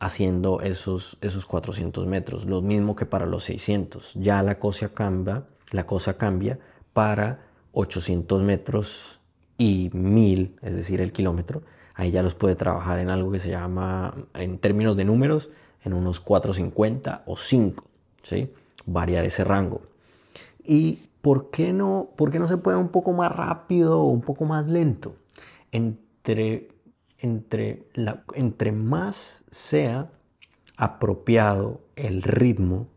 haciendo 0.00 0.60
esos, 0.60 1.16
esos 1.20 1.46
400 1.46 2.06
metros. 2.06 2.46
Lo 2.46 2.60
mismo 2.60 2.96
que 2.96 3.06
para 3.06 3.26
los 3.26 3.44
600. 3.44 4.14
Ya 4.14 4.42
la 4.42 4.58
cosa 4.58 4.90
cambia, 4.92 5.44
la 5.70 5.86
cosa 5.86 6.16
cambia 6.16 6.58
para 6.92 7.46
800 7.72 8.42
metros 8.42 9.20
y 9.58 9.90
1000, 9.92 10.56
es 10.62 10.74
decir, 10.74 11.00
el 11.00 11.12
kilómetro. 11.12 11.62
Ahí 11.94 12.10
ya 12.10 12.22
los 12.22 12.34
puede 12.34 12.56
trabajar 12.56 12.98
en 12.98 13.08
algo 13.08 13.30
que 13.30 13.38
se 13.38 13.50
llama, 13.50 14.14
en 14.34 14.58
términos 14.58 14.96
de 14.96 15.04
números, 15.04 15.50
en 15.84 15.92
unos 15.92 16.18
450 16.20 17.22
o 17.26 17.36
5, 17.36 17.84
¿sí? 18.22 18.50
Variar 18.86 19.24
ese 19.24 19.44
rango. 19.44 19.82
¿Y 20.62 20.98
por 21.20 21.50
qué 21.50 21.72
no, 21.72 22.10
por 22.16 22.30
qué 22.30 22.38
no 22.38 22.46
se 22.46 22.56
puede 22.56 22.76
un 22.76 22.88
poco 22.88 23.12
más 23.12 23.30
rápido 23.30 24.00
o 24.00 24.08
un 24.08 24.20
poco 24.20 24.44
más 24.44 24.66
lento? 24.66 25.16
En 25.72 26.04
entre, 26.24 26.68
entre, 27.18 27.86
entre 28.34 28.72
más 28.72 29.44
sea 29.50 30.10
apropiado 30.76 31.82
el 31.96 32.22
ritmo, 32.22 32.88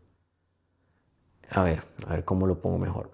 a 1.50 1.62
ver, 1.62 1.84
a 2.06 2.14
ver 2.14 2.24
cómo 2.24 2.46
lo 2.46 2.60
pongo 2.60 2.78
mejor. 2.78 3.10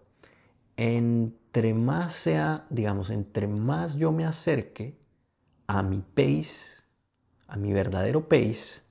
Entre 0.77 1.75
más 1.75 2.13
sea, 2.13 2.67
digamos, 2.71 3.11
entre 3.11 3.49
más 3.49 3.97
yo 3.97 4.13
me 4.13 4.25
acerque 4.25 4.97
a 5.67 5.83
mi 5.83 5.99
pace, 5.99 6.85
a 7.49 7.57
mi 7.57 7.73
verdadero 7.73 8.29
pace 8.29 8.83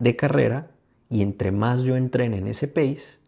de 0.00 0.16
carrera, 0.16 0.72
y 1.12 1.20
entre 1.20 1.52
más 1.52 1.82
yo 1.82 1.94
entrene 1.94 2.38
en 2.38 2.46
ese 2.46 2.68
pace, 2.68 3.18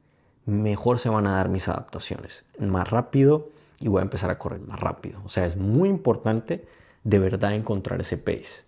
mejor 0.47 0.99
se 0.99 1.11
van 1.11 1.27
a 1.27 1.33
dar 1.33 1.51
mis 1.51 1.68
adaptaciones. 1.68 2.47
Más 2.59 2.88
rápido 2.88 3.51
y 3.79 3.88
voy 3.88 4.01
a 4.01 4.05
empezar 4.05 4.31
a 4.31 4.38
correr 4.38 4.61
más 4.61 4.81
rápido. 4.81 5.20
O 5.27 5.29
sea, 5.29 5.44
es 5.44 5.59
muy 5.59 5.90
importante 5.90 6.64
de 7.03 7.18
verdad 7.18 7.55
encontrar 7.55 8.01
ese 8.01 8.16
pace. 8.16 8.64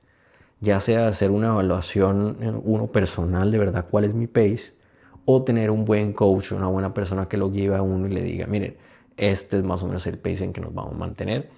Ya 0.61 0.81
sea 0.81 1.09
hacer 1.09 1.31
una 1.31 1.49
evaluación 1.49 2.37
eh, 2.43 2.53
uno 2.63 2.89
personal 2.89 3.51
de 3.51 3.59
verdad 3.59 3.87
cuál 3.91 4.05
es 4.05 4.13
mi 4.13 4.27
pace 4.27 4.75
o 5.25 5.43
tener 5.43 5.71
un 5.71 5.87
buen 5.87 6.13
coach, 6.13 6.53
una 6.53 6.67
buena 6.67 6.93
persona 6.93 7.27
que 7.27 7.39
lo 7.39 7.51
guíe 7.51 7.75
a 7.75 7.81
uno 7.81 8.07
y 8.07 8.13
le 8.13 8.23
diga, 8.23 8.47
miren, 8.47 8.77
este 9.17 9.57
es 9.57 9.65
más 9.65 9.83
o 9.83 9.87
menos 9.87 10.07
el 10.07 10.19
pace 10.19 10.45
en 10.45 10.53
que 10.53 10.61
nos 10.61 10.75
vamos 10.75 10.93
a 10.93 10.99
mantener. 10.99 11.49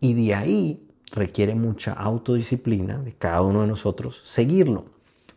Y 0.00 0.12
de 0.12 0.34
ahí 0.34 0.86
requiere 1.12 1.54
mucha 1.54 1.94
autodisciplina 1.94 2.98
de 2.98 3.14
cada 3.14 3.40
uno 3.40 3.62
de 3.62 3.68
nosotros 3.68 4.20
seguirlo. 4.26 4.95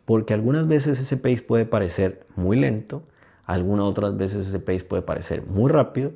Porque 0.10 0.34
algunas 0.34 0.67
veces 0.67 1.00
ese 1.00 1.17
pace 1.17 1.43
puede 1.43 1.67
parecer 1.67 2.26
muy 2.36 2.58
lento, 2.58 3.04
algunas 3.45 3.86
otras 3.86 4.17
veces 4.17 4.48
ese 4.48 4.58
pace 4.58 4.84
puede 4.84 5.04
parecer 5.04 5.45
muy 5.45 5.69
rápido, 5.69 6.13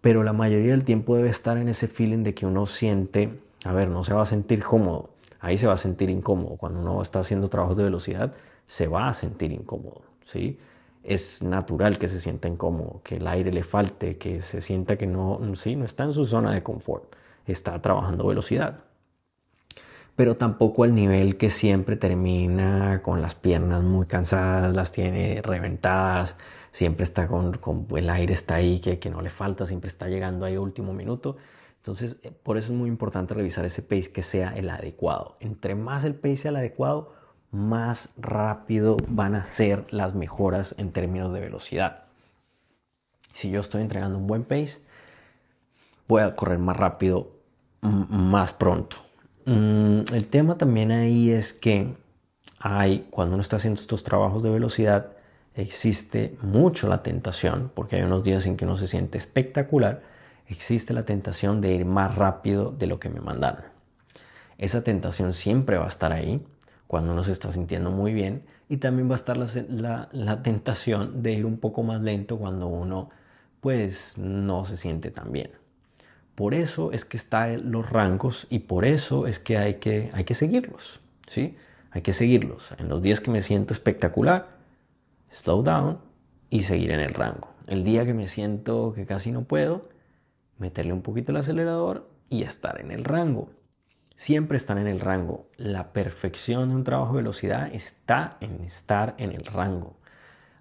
pero 0.00 0.24
la 0.24 0.32
mayoría 0.32 0.72
del 0.72 0.82
tiempo 0.82 1.14
debe 1.14 1.28
estar 1.28 1.56
en 1.56 1.68
ese 1.68 1.86
feeling 1.86 2.24
de 2.24 2.34
que 2.34 2.46
uno 2.46 2.66
siente 2.66 3.38
a 3.64 3.72
ver, 3.72 3.90
no 3.90 4.02
se 4.02 4.12
va 4.12 4.22
a 4.22 4.26
sentir 4.26 4.64
cómodo, 4.64 5.10
ahí 5.38 5.56
se 5.56 5.68
va 5.68 5.74
a 5.74 5.76
sentir 5.76 6.10
incómodo. 6.10 6.56
Cuando 6.56 6.80
uno 6.80 7.00
está 7.00 7.20
haciendo 7.20 7.48
trabajos 7.48 7.76
de 7.76 7.84
velocidad, 7.84 8.32
se 8.66 8.88
va 8.88 9.08
a 9.08 9.14
sentir 9.14 9.52
incómodo, 9.52 10.02
¿sí? 10.24 10.58
Es 11.04 11.40
natural 11.44 11.98
que 11.98 12.08
se 12.08 12.20
sienta 12.20 12.48
incómodo, 12.48 13.02
que 13.04 13.18
el 13.18 13.26
aire 13.28 13.52
le 13.52 13.62
falte, 13.62 14.18
que 14.18 14.40
se 14.40 14.60
sienta 14.60 14.96
que 14.96 15.06
no, 15.06 15.40
¿sí? 15.54 15.76
no 15.76 15.84
está 15.84 16.02
en 16.02 16.12
su 16.12 16.24
zona 16.24 16.52
de 16.52 16.64
confort, 16.64 17.14
está 17.46 17.80
trabajando 17.80 18.26
velocidad. 18.26 18.80
Pero 20.18 20.36
tampoco 20.36 20.84
al 20.84 20.94
nivel 20.94 21.38
que 21.38 21.48
siempre 21.48 21.96
termina 21.96 23.00
con 23.02 23.22
las 23.22 23.34
piernas 23.34 23.82
muy 23.82 24.06
cansadas, 24.06 24.74
las 24.74 24.92
tiene 24.92 25.40
reventadas, 25.42 26.36
siempre 26.72 27.04
está 27.04 27.26
con, 27.26 27.56
con 27.58 27.86
el 27.96 28.10
aire 28.10 28.34
está 28.34 28.56
ahí, 28.56 28.80
que, 28.80 29.10
no 29.10 29.22
le 29.22 29.30
falta, 29.30 29.64
siempre 29.64 29.88
está 29.88 30.08
llegando 30.08 30.44
ahí 30.44 30.58
último 30.58 30.92
minuto 30.92 31.36
entonces, 31.88 32.18
eh, 32.22 32.30
por 32.30 32.58
eso 32.58 32.72
es 32.72 32.78
muy 32.78 32.88
importante 32.88 33.32
revisar 33.32 33.64
ese 33.64 33.80
pace 33.80 34.12
que 34.12 34.22
sea 34.22 34.50
el 34.50 34.68
adecuado. 34.68 35.36
Entre 35.40 35.74
más 35.74 36.04
el 36.04 36.14
pace 36.14 36.36
sea 36.36 36.50
el 36.50 36.56
adecuado, 36.56 37.14
más 37.50 38.10
rápido 38.18 38.98
van 39.08 39.34
a 39.34 39.44
ser 39.44 39.86
las 39.90 40.14
mejoras 40.14 40.74
en 40.76 40.92
términos 40.92 41.32
de 41.32 41.40
velocidad. 41.40 42.04
Si 43.32 43.50
yo 43.50 43.60
estoy 43.60 43.80
entregando 43.80 44.18
un 44.18 44.26
buen 44.26 44.44
pace, 44.44 44.82
voy 46.08 46.20
a 46.20 46.36
correr 46.36 46.58
más 46.58 46.76
rápido 46.76 47.30
más 47.80 48.52
pronto. 48.52 49.07
Mm, 49.48 50.02
el 50.12 50.28
tema 50.28 50.58
también 50.58 50.92
ahí 50.92 51.30
es 51.30 51.54
que 51.54 51.94
hay, 52.58 53.06
cuando 53.10 53.34
uno 53.34 53.42
está 53.42 53.56
haciendo 53.56 53.80
estos 53.80 54.04
trabajos 54.04 54.42
de 54.42 54.50
velocidad, 54.50 55.12
existe 55.54 56.36
mucho 56.42 56.86
la 56.86 57.02
tentación, 57.02 57.72
porque 57.74 57.96
hay 57.96 58.02
unos 58.02 58.22
días 58.22 58.44
en 58.44 58.58
que 58.58 58.66
uno 58.66 58.76
se 58.76 58.86
siente 58.88 59.16
espectacular, 59.16 60.02
existe 60.48 60.92
la 60.92 61.06
tentación 61.06 61.62
de 61.62 61.74
ir 61.74 61.86
más 61.86 62.14
rápido 62.14 62.72
de 62.72 62.88
lo 62.88 63.00
que 63.00 63.08
me 63.08 63.20
mandaron. 63.20 63.64
Esa 64.58 64.84
tentación 64.84 65.32
siempre 65.32 65.78
va 65.78 65.86
a 65.86 65.88
estar 65.88 66.12
ahí 66.12 66.46
cuando 66.86 67.12
uno 67.12 67.22
se 67.24 67.32
está 67.32 67.50
sintiendo 67.50 67.90
muy 67.90 68.12
bien 68.12 68.44
y 68.68 68.76
también 68.76 69.08
va 69.08 69.14
a 69.14 69.16
estar 69.16 69.38
la, 69.38 70.42
tentación 70.42 71.22
de 71.22 71.32
ir 71.32 71.46
un 71.46 71.56
poco 71.58 71.82
más 71.82 72.02
lento 72.02 72.38
cuando 72.38 72.66
uno 72.66 73.08
pues 73.62 74.18
no 74.18 74.66
se 74.66 74.76
siente 74.76 75.10
tan 75.10 75.32
bien. 75.32 75.52
Por 76.38 76.54
eso 76.54 76.92
es 76.92 77.04
que 77.04 77.16
están 77.16 77.72
los 77.72 77.90
rangos 77.90 78.46
y 78.48 78.60
por 78.60 78.84
eso 78.84 79.26
es 79.26 79.40
que 79.40 79.58
hay 79.58 79.74
que, 79.74 80.12
hay 80.14 80.22
que 80.22 80.36
seguirlos. 80.36 81.00
¿sí? 81.26 81.56
Hay 81.90 82.02
que 82.02 82.12
seguirlos. 82.12 82.76
En 82.78 82.88
los 82.88 83.02
días 83.02 83.18
que 83.18 83.32
me 83.32 83.42
siento 83.42 83.74
espectacular, 83.74 84.46
slow 85.30 85.64
down 85.64 85.98
y 86.48 86.62
seguir 86.62 86.92
en 86.92 87.00
el 87.00 87.12
rango. 87.12 87.48
El 87.66 87.82
día 87.82 88.06
que 88.06 88.14
me 88.14 88.28
siento 88.28 88.92
que 88.94 89.04
casi 89.04 89.32
no 89.32 89.46
puedo, 89.46 89.88
meterle 90.58 90.92
un 90.92 91.02
poquito 91.02 91.32
el 91.32 91.38
acelerador 91.38 92.08
y 92.30 92.44
estar 92.44 92.80
en 92.80 92.92
el 92.92 93.02
rango. 93.02 93.50
Siempre 94.14 94.58
están 94.58 94.78
en 94.78 94.86
el 94.86 95.00
rango. 95.00 95.48
La 95.56 95.92
perfección 95.92 96.68
de 96.68 96.76
un 96.76 96.84
trabajo 96.84 97.14
de 97.14 97.22
velocidad 97.22 97.74
está 97.74 98.36
en 98.38 98.60
estar 98.60 99.16
en 99.18 99.32
el 99.32 99.44
rango. 99.44 99.96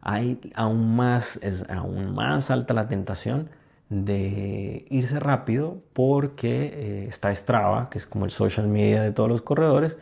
Hay 0.01 0.39
aún 0.55 0.95
más, 0.95 1.37
es 1.43 1.69
aún 1.69 2.15
más 2.15 2.49
alta 2.49 2.73
la 2.73 2.87
tentación 2.87 3.51
de 3.89 4.85
irse 4.89 5.19
rápido 5.19 5.77
porque 5.93 6.71
eh, 6.73 7.05
está 7.07 7.33
Strava, 7.33 7.89
que 7.89 7.97
es 7.97 8.05
como 8.05 8.25
el 8.25 8.31
social 8.31 8.67
media 8.67 9.01
de 9.01 9.11
todos 9.11 9.29
los 9.29 9.41
corredores, 9.41 9.97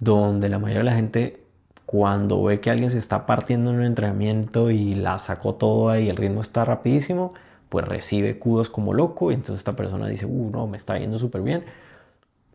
donde 0.00 0.48
la 0.48 0.58
mayoría 0.58 0.78
de 0.80 0.84
la 0.84 0.94
gente 0.94 1.42
cuando 1.86 2.42
ve 2.42 2.60
que 2.60 2.70
alguien 2.70 2.90
se 2.90 2.98
está 2.98 3.24
partiendo 3.26 3.70
en 3.70 3.76
un 3.76 3.84
entrenamiento 3.84 4.70
y 4.70 4.94
la 4.94 5.18
sacó 5.18 5.54
todo 5.54 5.88
ahí, 5.88 6.08
el 6.10 6.16
ritmo 6.16 6.40
está 6.42 6.64
rapidísimo, 6.64 7.32
pues 7.68 7.86
recibe 7.86 8.38
kudos 8.38 8.68
como 8.68 8.92
loco 8.92 9.30
y 9.30 9.34
entonces 9.34 9.60
esta 9.60 9.72
persona 9.74 10.06
dice, 10.06 10.26
uh, 10.26 10.50
no, 10.50 10.66
me 10.66 10.76
está 10.76 10.98
yendo 10.98 11.18
súper 11.18 11.42
bien. 11.42 11.64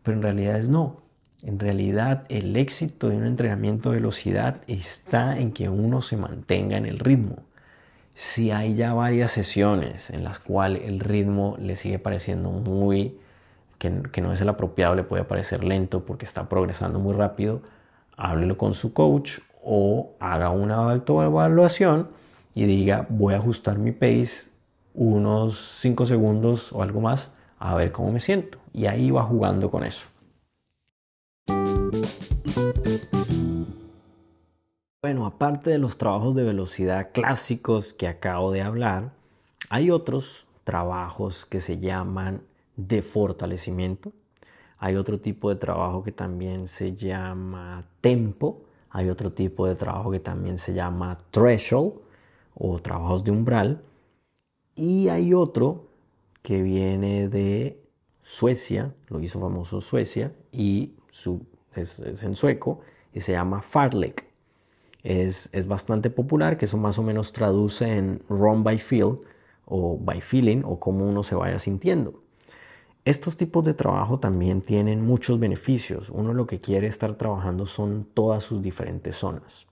Pero 0.02 0.16
en 0.18 0.22
realidad 0.22 0.56
es 0.58 0.68
no. 0.68 1.00
En 1.42 1.58
realidad 1.58 2.24
el 2.28 2.56
éxito 2.56 3.08
de 3.08 3.16
un 3.16 3.26
entrenamiento 3.26 3.90
de 3.90 3.96
velocidad 3.96 4.60
está 4.66 5.38
en 5.38 5.52
que 5.52 5.68
uno 5.68 6.00
se 6.00 6.16
mantenga 6.16 6.76
en 6.76 6.86
el 6.86 6.98
ritmo. 6.98 7.38
Si 8.14 8.52
hay 8.52 8.74
ya 8.74 8.94
varias 8.94 9.32
sesiones 9.32 10.10
en 10.10 10.22
las 10.22 10.38
cuales 10.38 10.82
el 10.84 11.00
ritmo 11.00 11.56
le 11.58 11.74
sigue 11.74 11.98
pareciendo 11.98 12.50
muy, 12.50 13.18
que, 13.78 13.90
no 13.90 14.32
es 14.32 14.40
el 14.40 14.48
apropiado, 14.48 14.94
le 14.94 15.02
puede 15.02 15.24
parecer 15.24 15.64
lento 15.64 16.04
porque 16.04 16.24
está 16.24 16.48
progresando 16.48 17.00
muy 17.00 17.12
rápido, 17.12 17.62
háblelo 18.16 18.56
con 18.56 18.72
su 18.72 18.94
coach 18.94 19.40
o 19.64 20.12
haga 20.20 20.50
una 20.50 20.76
autoevaluación 20.92 22.08
y 22.54 22.66
diga 22.66 23.06
voy 23.08 23.34
a 23.34 23.38
ajustar 23.38 23.78
mi 23.78 23.90
pace 23.90 24.48
unos 24.94 25.58
5 25.80 26.06
segundos 26.06 26.72
o 26.72 26.82
algo 26.82 27.00
más 27.00 27.32
a 27.58 27.74
ver 27.74 27.90
cómo 27.90 28.12
me 28.12 28.20
siento. 28.20 28.58
Y 28.72 28.86
ahí 28.86 29.10
va 29.10 29.24
jugando 29.24 29.70
con 29.70 29.82
eso. 29.82 30.06
Bueno, 35.04 35.26
aparte 35.26 35.68
de 35.68 35.76
los 35.76 35.98
trabajos 35.98 36.34
de 36.34 36.44
velocidad 36.44 37.10
clásicos 37.12 37.92
que 37.92 38.08
acabo 38.08 38.52
de 38.52 38.62
hablar, 38.62 39.12
hay 39.68 39.90
otros 39.90 40.46
trabajos 40.64 41.44
que 41.44 41.60
se 41.60 41.78
llaman 41.78 42.40
de 42.76 43.02
fortalecimiento. 43.02 44.14
hay 44.78 44.96
otro 44.96 45.20
tipo 45.20 45.50
de 45.50 45.56
trabajo 45.56 46.02
que 46.02 46.10
también 46.10 46.68
se 46.68 46.96
llama 46.96 47.84
tempo, 48.00 48.62
hay 48.88 49.10
otro 49.10 49.30
tipo 49.30 49.66
de 49.66 49.74
trabajo 49.74 50.10
que 50.10 50.20
también 50.20 50.56
se 50.56 50.72
llama 50.72 51.18
threshold 51.30 51.92
o 52.54 52.78
trabajos 52.78 53.24
de 53.24 53.30
umbral 53.30 53.82
y 54.74 55.08
hay 55.08 55.34
otro 55.34 55.84
que 56.40 56.62
viene 56.62 57.28
de 57.28 57.78
Suecia, 58.22 58.94
lo 59.08 59.20
hizo 59.20 59.38
famoso 59.38 59.82
Suecia 59.82 60.32
y 60.50 60.94
su, 61.10 61.44
es, 61.74 62.00
en 62.00 62.34
sueco 62.34 62.80
y 63.12 63.20
se 63.20 63.32
llama 63.32 63.60
Farlek. 63.60 64.32
Es, 65.04 65.50
es, 65.52 65.68
bastante 65.68 66.10
popular, 66.10 66.56
que 66.56 66.64
eso 66.64 66.78
más 66.78 66.98
o 66.98 67.02
menos 67.02 67.32
traduce 67.32 67.96
en 67.96 68.22
run 68.28 68.64
by 68.64 68.78
feel 68.78 69.18
o 69.66 69.98
by 69.98 70.20
feeling 70.20 70.62
o 70.64 70.80
como 70.80 71.06
uno 71.06 71.22
se 71.22 71.34
vaya 71.34 71.58
sintiendo. 71.58 72.24
Estos 73.04 73.36
tipos 73.36 73.62
de 73.66 73.74
trabajo 73.74 74.18
también 74.18 74.62
tienen 74.62 75.04
muchos 75.04 75.38
beneficios. 75.38 76.08
Uno 76.08 76.32
lo 76.32 76.46
que 76.46 76.62
quiere 76.62 76.86
estar 76.86 77.16
trabajando 77.16 77.66
son 77.66 78.06
todas 78.14 78.44
sus 78.44 78.62
diferentes 78.62 79.16
zonas. 79.16 79.66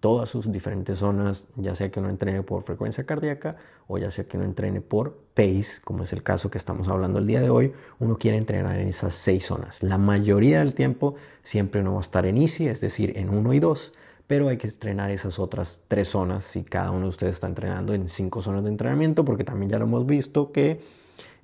Todas 0.00 0.28
sus 0.28 0.50
diferentes 0.50 0.98
zonas, 0.98 1.46
ya 1.54 1.76
sea 1.76 1.92
que 1.92 2.00
uno 2.00 2.10
entrene 2.10 2.42
por 2.42 2.64
frecuencia 2.64 3.04
cardíaca 3.04 3.54
o 3.86 3.98
ya 3.98 4.10
sea 4.10 4.24
que 4.24 4.36
uno 4.36 4.46
entrene 4.46 4.80
por 4.80 5.16
pace, 5.32 5.80
como 5.84 6.02
es 6.02 6.12
el 6.12 6.24
caso 6.24 6.50
que 6.50 6.58
estamos 6.58 6.88
hablando 6.88 7.20
el 7.20 7.26
día 7.28 7.40
de 7.40 7.50
hoy, 7.50 7.72
uno 8.00 8.18
quiere 8.18 8.36
entrenar 8.36 8.76
en 8.80 8.88
esas 8.88 9.14
seis 9.14 9.46
zonas. 9.46 9.80
La 9.84 9.96
mayoría 9.96 10.58
del 10.58 10.74
tiempo 10.74 11.14
siempre 11.44 11.82
uno 11.82 11.92
va 11.92 11.98
a 11.98 12.00
estar 12.00 12.26
en 12.26 12.36
easy, 12.36 12.66
es 12.66 12.80
decir, 12.80 13.16
en 13.16 13.30
uno 13.30 13.52
y 13.52 13.60
dos, 13.60 13.92
pero 14.26 14.48
hay 14.48 14.56
que 14.56 14.66
entrenar 14.66 15.10
esas 15.10 15.38
otras 15.38 15.84
tres 15.88 16.08
zonas 16.08 16.44
si 16.44 16.64
cada 16.64 16.90
uno 16.90 17.02
de 17.02 17.08
ustedes 17.08 17.36
está 17.36 17.46
entrenando 17.46 17.94
en 17.94 18.08
cinco 18.08 18.42
zonas 18.42 18.64
de 18.64 18.70
entrenamiento, 18.70 19.24
porque 19.24 19.44
también 19.44 19.70
ya 19.70 19.78
lo 19.78 19.84
hemos 19.84 20.06
visto 20.06 20.52
que 20.52 20.80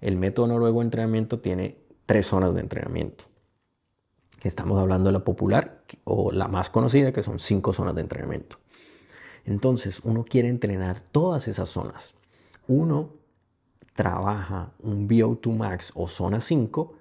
el 0.00 0.16
método 0.16 0.48
noruego 0.48 0.80
de 0.80 0.86
entrenamiento 0.86 1.40
tiene 1.40 1.78
tres 2.06 2.26
zonas 2.26 2.54
de 2.54 2.60
entrenamiento. 2.60 3.24
Estamos 4.42 4.78
hablando 4.78 5.08
de 5.08 5.12
la 5.14 5.24
popular 5.24 5.82
o 6.04 6.30
la 6.30 6.46
más 6.48 6.70
conocida, 6.70 7.12
que 7.12 7.22
son 7.22 7.38
cinco 7.38 7.72
zonas 7.72 7.94
de 7.94 8.02
entrenamiento. 8.02 8.58
Entonces, 9.44 10.00
uno 10.04 10.24
quiere 10.24 10.48
entrenar 10.48 11.00
todas 11.00 11.48
esas 11.48 11.68
zonas. 11.68 12.14
Uno 12.68 13.10
trabaja 13.94 14.70
un 14.78 15.08
VO2 15.08 15.56
max 15.56 15.90
o 15.94 16.06
zona 16.06 16.40
5 16.40 16.94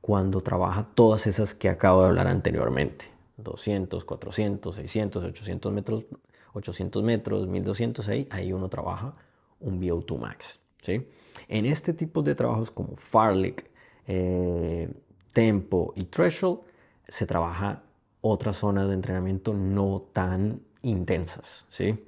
cuando 0.00 0.40
trabaja 0.40 0.86
todas 0.94 1.26
esas 1.26 1.54
que 1.54 1.68
acabo 1.68 2.00
de 2.00 2.08
hablar 2.08 2.26
anteriormente. 2.26 3.17
200, 3.38 4.04
400, 4.04 4.74
600, 4.74 5.24
800 5.24 5.72
metros, 5.72 6.04
800 6.52 7.02
metros, 7.02 7.48
1200 7.48 8.08
ahí, 8.08 8.28
ahí 8.30 8.52
uno 8.52 8.68
trabaja 8.68 9.14
un 9.60 9.80
VO2 9.80 10.18
max. 10.18 10.60
¿sí? 10.82 11.06
En 11.48 11.66
este 11.66 11.92
tipo 11.92 12.22
de 12.22 12.34
trabajos 12.34 12.70
como 12.70 12.96
Farlek, 12.96 13.70
eh, 14.06 14.90
Tempo 15.32 15.92
y 15.96 16.04
Threshold 16.04 16.60
se 17.06 17.26
trabaja 17.26 17.82
otras 18.20 18.56
zonas 18.56 18.88
de 18.88 18.94
entrenamiento 18.94 19.54
no 19.54 20.06
tan 20.12 20.60
intensas, 20.82 21.66
¿sí? 21.68 22.04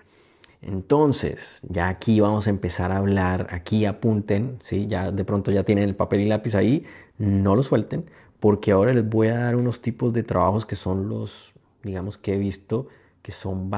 Entonces, 0.63 1.61
ya 1.69 1.89
aquí 1.89 2.21
vamos 2.21 2.47
a 2.47 2.51
empezar 2.51 2.93
a 2.93 2.99
hablar, 2.99 3.47
aquí 3.51 3.87
apunten, 3.87 4.59
¿sí? 4.63 4.87
Ya 4.89 5.11
de 5.11 5.25
pronto 5.25 5.51
ya 5.51 5.65
tienen 5.65 5.85
el 5.85 5.97
papel 5.97 6.21
y 6.21 6.27
lápiz 6.27 6.55
ahí, 6.55 6.85
no 7.19 7.57
lo 7.57 7.63
suelten, 7.63 8.11
porque 8.41 8.73
ahora 8.73 8.93
les 8.93 9.09
voy 9.09 9.29
a 9.29 9.39
dar 9.39 9.57
unos 9.57 9.81
tipos 9.83 10.13
de 10.13 10.23
trabajos 10.23 10.67
que 10.67 10.77
son 10.77 11.09
los, 11.09 11.53
digamos, 11.83 12.19
que 12.19 12.35
he 12.35 12.39
visto 12.39 12.89
que 13.23 13.33
son 13.33 13.71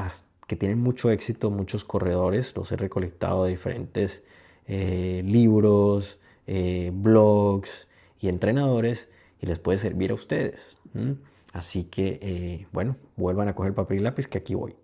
que 0.47 0.57
tienen 0.57 0.81
mucho 0.81 1.11
éxito, 1.11 1.51
muchos 1.51 1.85
corredores, 1.85 2.57
los 2.57 2.71
he 2.73 2.77
recolectado 2.77 3.45
de 3.45 3.51
diferentes 3.51 4.23
eh, 4.67 5.23
libros, 5.25 6.19
eh, 6.47 6.91
blogs 6.93 7.89
y 8.21 8.29
entrenadores 8.29 9.11
y 9.41 9.47
les 9.47 9.59
puede 9.59 9.79
servir 9.79 10.11
a 10.11 10.15
ustedes. 10.15 10.77
Así 11.53 11.85
que, 11.85 12.19
eh, 12.23 12.67
bueno, 12.73 12.97
vuelvan 13.17 13.49
a 13.49 13.55
coger 13.55 13.75
papel 13.75 13.99
y 13.99 14.01
lápiz 14.03 14.27
que 14.27 14.39
aquí 14.39 14.55
voy. 14.55 14.75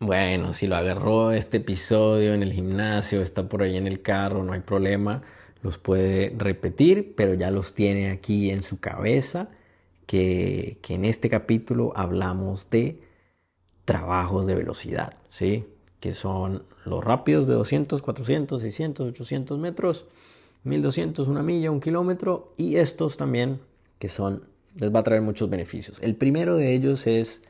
Bueno, 0.00 0.52
si 0.52 0.66
lo 0.66 0.76
agarró 0.76 1.30
este 1.32 1.58
episodio 1.58 2.34
en 2.34 2.42
el 2.42 2.52
gimnasio, 2.52 3.22
está 3.22 3.48
por 3.48 3.62
ahí 3.62 3.76
en 3.76 3.86
el 3.86 4.02
carro, 4.02 4.42
no 4.42 4.52
hay 4.52 4.60
problema, 4.60 5.22
los 5.64 5.78
puede 5.78 6.34
repetir, 6.36 7.14
pero 7.16 7.32
ya 7.32 7.50
los 7.50 7.72
tiene 7.72 8.10
aquí 8.10 8.50
en 8.50 8.62
su 8.62 8.80
cabeza, 8.80 9.48
que, 10.06 10.76
que 10.82 10.92
en 10.92 11.06
este 11.06 11.30
capítulo 11.30 11.94
hablamos 11.96 12.68
de 12.68 13.00
trabajos 13.86 14.46
de 14.46 14.56
velocidad, 14.56 15.16
¿sí? 15.30 15.64
que 16.00 16.12
son 16.12 16.64
los 16.84 17.02
rápidos 17.02 17.46
de 17.46 17.54
200, 17.54 18.02
400, 18.02 18.60
600, 18.60 19.08
800 19.08 19.58
metros, 19.58 20.04
1200, 20.64 21.28
una 21.28 21.42
milla, 21.42 21.70
un 21.70 21.80
kilómetro, 21.80 22.52
y 22.58 22.76
estos 22.76 23.16
también 23.16 23.58
que 23.98 24.10
son, 24.10 24.44
les 24.78 24.94
va 24.94 25.00
a 25.00 25.02
traer 25.02 25.22
muchos 25.22 25.48
beneficios. 25.48 25.98
El 26.02 26.14
primero 26.14 26.56
de 26.56 26.74
ellos 26.74 27.06
es 27.06 27.42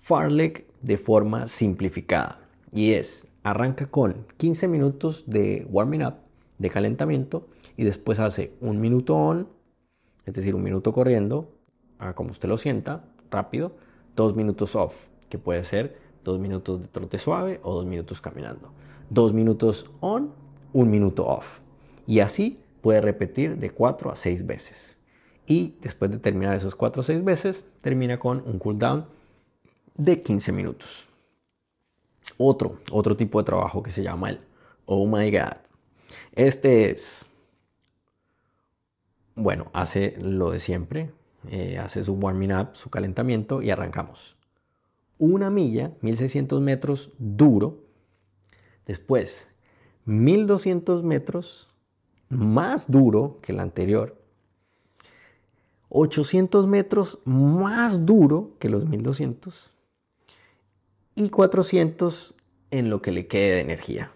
Farlek 0.00 0.66
de 0.82 0.98
forma 0.98 1.46
simplificada, 1.46 2.40
y 2.72 2.94
es, 2.94 3.28
arranca 3.44 3.86
con 3.86 4.26
15 4.36 4.66
minutos 4.66 5.30
de 5.30 5.64
warming 5.70 6.02
up, 6.02 6.14
de 6.60 6.68
calentamiento, 6.70 7.48
y 7.76 7.84
después 7.84 8.18
hace 8.18 8.52
un 8.60 8.80
minuto 8.80 9.16
on, 9.16 9.48
es 10.26 10.34
decir, 10.34 10.54
un 10.54 10.62
minuto 10.62 10.92
corriendo, 10.92 11.48
como 12.14 12.30
usted 12.30 12.48
lo 12.48 12.58
sienta, 12.58 13.02
rápido, 13.30 13.72
dos 14.14 14.36
minutos 14.36 14.76
off, 14.76 15.08
que 15.30 15.38
puede 15.38 15.64
ser 15.64 15.96
dos 16.22 16.38
minutos 16.38 16.82
de 16.82 16.88
trote 16.88 17.18
suave 17.18 17.60
o 17.62 17.74
dos 17.74 17.86
minutos 17.86 18.20
caminando. 18.20 18.70
Dos 19.08 19.32
minutos 19.32 19.90
on, 20.00 20.32
un 20.74 20.90
minuto 20.90 21.26
off. 21.26 21.60
Y 22.06 22.20
así 22.20 22.60
puede 22.82 23.00
repetir 23.00 23.56
de 23.56 23.70
cuatro 23.70 24.12
a 24.12 24.16
seis 24.16 24.46
veces. 24.46 24.98
Y 25.46 25.76
después 25.80 26.10
de 26.10 26.18
terminar 26.18 26.54
esos 26.54 26.74
cuatro 26.74 27.00
o 27.00 27.02
seis 27.02 27.24
veces, 27.24 27.64
termina 27.80 28.18
con 28.18 28.42
un 28.46 28.58
cooldown 28.58 29.06
de 29.96 30.20
15 30.20 30.52
minutos. 30.52 31.08
Otro, 32.36 32.80
otro 32.92 33.16
tipo 33.16 33.38
de 33.38 33.44
trabajo 33.44 33.82
que 33.82 33.90
se 33.90 34.02
llama 34.02 34.28
el 34.28 34.40
Oh 34.84 35.06
My 35.06 35.30
God. 35.30 35.69
Este 36.32 36.90
es, 36.90 37.28
bueno, 39.34 39.70
hace 39.72 40.16
lo 40.20 40.50
de 40.50 40.60
siempre, 40.60 41.10
eh, 41.48 41.78
hace 41.78 42.04
su 42.04 42.14
warming 42.14 42.52
up, 42.52 42.70
su 42.74 42.90
calentamiento 42.90 43.62
y 43.62 43.70
arrancamos 43.70 44.36
una 45.20 45.50
milla, 45.50 45.92
1600 46.00 46.60
metros 46.60 47.12
duro. 47.18 47.84
Después, 48.86 49.48
1200 50.06 51.04
metros 51.04 51.68
más 52.30 52.90
duro 52.90 53.38
que 53.42 53.52
el 53.52 53.60
anterior. 53.60 54.16
800 55.90 56.66
metros 56.66 57.20
más 57.24 58.06
duro 58.06 58.56
que 58.58 58.70
los 58.70 58.86
1200. 58.86 59.74
Y 61.14 61.28
400 61.28 62.34
en 62.70 62.88
lo 62.88 63.02
que 63.02 63.12
le 63.12 63.26
quede 63.26 63.56
de 63.56 63.60
energía. 63.60 64.12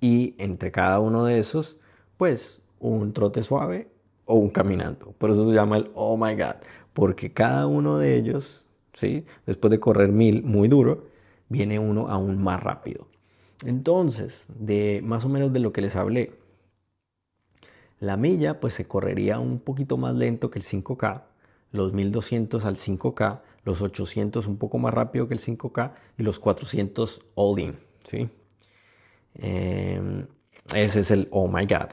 Y 0.00 0.34
entre 0.38 0.72
cada 0.72 1.00
uno 1.00 1.24
de 1.24 1.38
esos, 1.38 1.78
pues 2.16 2.62
un 2.78 3.12
trote 3.12 3.42
suave 3.42 3.88
o 4.24 4.34
un 4.34 4.50
caminando. 4.50 5.12
Por 5.18 5.30
eso 5.30 5.46
se 5.46 5.54
llama 5.54 5.76
el 5.76 5.90
oh 5.94 6.16
my 6.16 6.34
god. 6.34 6.56
Porque 6.92 7.32
cada 7.32 7.66
uno 7.66 7.98
de 7.98 8.16
ellos 8.16 8.64
Después 9.46 9.70
de 9.70 9.80
correr 9.80 10.10
mil 10.10 10.42
muy 10.42 10.68
duro, 10.68 11.06
viene 11.48 11.78
uno 11.78 12.08
aún 12.08 12.42
más 12.42 12.62
rápido. 12.62 13.06
Entonces, 13.64 14.46
de 14.58 15.00
más 15.04 15.24
o 15.24 15.28
menos 15.28 15.52
de 15.52 15.60
lo 15.60 15.72
que 15.72 15.80
les 15.80 15.96
hablé, 15.96 16.32
la 17.98 18.16
milla 18.16 18.60
pues 18.60 18.74
se 18.74 18.86
correría 18.86 19.38
un 19.38 19.58
poquito 19.58 19.96
más 19.96 20.14
lento 20.14 20.50
que 20.50 20.58
el 20.58 20.64
5K, 20.64 21.22
los 21.72 21.92
1200 21.92 22.64
al 22.64 22.76
5K, 22.76 23.40
los 23.64 23.82
800 23.82 24.46
un 24.46 24.56
poco 24.56 24.78
más 24.78 24.94
rápido 24.94 25.28
que 25.28 25.34
el 25.34 25.40
5K 25.40 25.92
y 26.16 26.22
los 26.22 26.38
400 26.38 27.22
all 27.34 27.60
in, 27.60 27.78
¿sí? 28.04 28.30
Em, 29.34 30.26
ese 30.74 31.00
es 31.00 31.10
el 31.10 31.28
oh 31.30 31.48
my 31.48 31.66
god. 31.66 31.90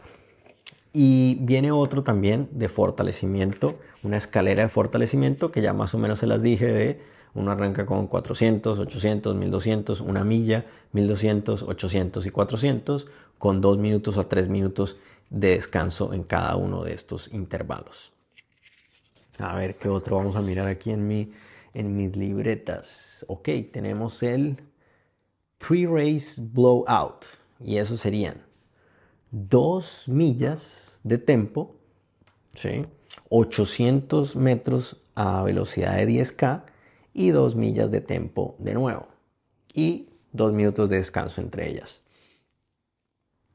Y 0.93 1.37
viene 1.41 1.71
otro 1.71 2.03
también 2.03 2.49
de 2.51 2.69
fortalecimiento, 2.69 3.75
una 4.03 4.17
escalera 4.17 4.63
de 4.63 4.69
fortalecimiento 4.69 5.51
que 5.51 5.61
ya 5.61 5.73
más 5.73 5.93
o 5.93 5.99
menos 5.99 6.19
se 6.19 6.27
las 6.27 6.41
dije 6.41 6.65
de 6.65 7.01
uno 7.33 7.51
arranca 7.51 7.85
con 7.85 8.07
400, 8.07 8.79
800, 8.79 9.35
1200, 9.35 10.01
una 10.01 10.23
milla, 10.23 10.65
1200, 10.93 11.63
800 11.63 12.25
y 12.25 12.29
400 12.31 13.07
con 13.37 13.61
2 13.61 13.77
minutos 13.77 14.17
a 14.17 14.27
3 14.27 14.49
minutos 14.49 14.97
de 15.29 15.49
descanso 15.49 16.13
en 16.13 16.23
cada 16.23 16.55
uno 16.55 16.83
de 16.83 16.93
estos 16.93 17.31
intervalos. 17.33 18.13
A 19.37 19.55
ver 19.55 19.75
qué 19.75 19.87
otro 19.87 20.15
vamos 20.15 20.35
a 20.35 20.41
mirar 20.41 20.67
aquí 20.67 20.89
en, 20.89 21.07
mi, 21.07 21.31
en 21.75 21.95
mis 21.95 22.15
libretas. 22.15 23.23
Ok, 23.27 23.49
tenemos 23.71 24.23
el 24.23 24.57
pre-race 25.57 26.41
blowout 26.41 27.25
y 27.59 27.77
eso 27.77 27.97
serían 27.97 28.41
2 29.31 30.07
millas 30.07 30.99
de 31.03 31.17
tempo, 31.17 31.75
¿sí? 32.55 32.85
800 33.29 34.35
metros 34.35 35.01
a 35.15 35.43
velocidad 35.43 35.95
de 35.97 36.07
10K 36.07 36.63
y 37.13 37.31
2 37.31 37.55
millas 37.55 37.91
de 37.91 38.01
tempo 38.01 38.55
de 38.59 38.73
nuevo. 38.73 39.07
Y 39.73 40.09
2 40.31 40.53
minutos 40.53 40.89
de 40.89 40.97
descanso 40.97 41.41
entre 41.41 41.69
ellas. 41.69 42.03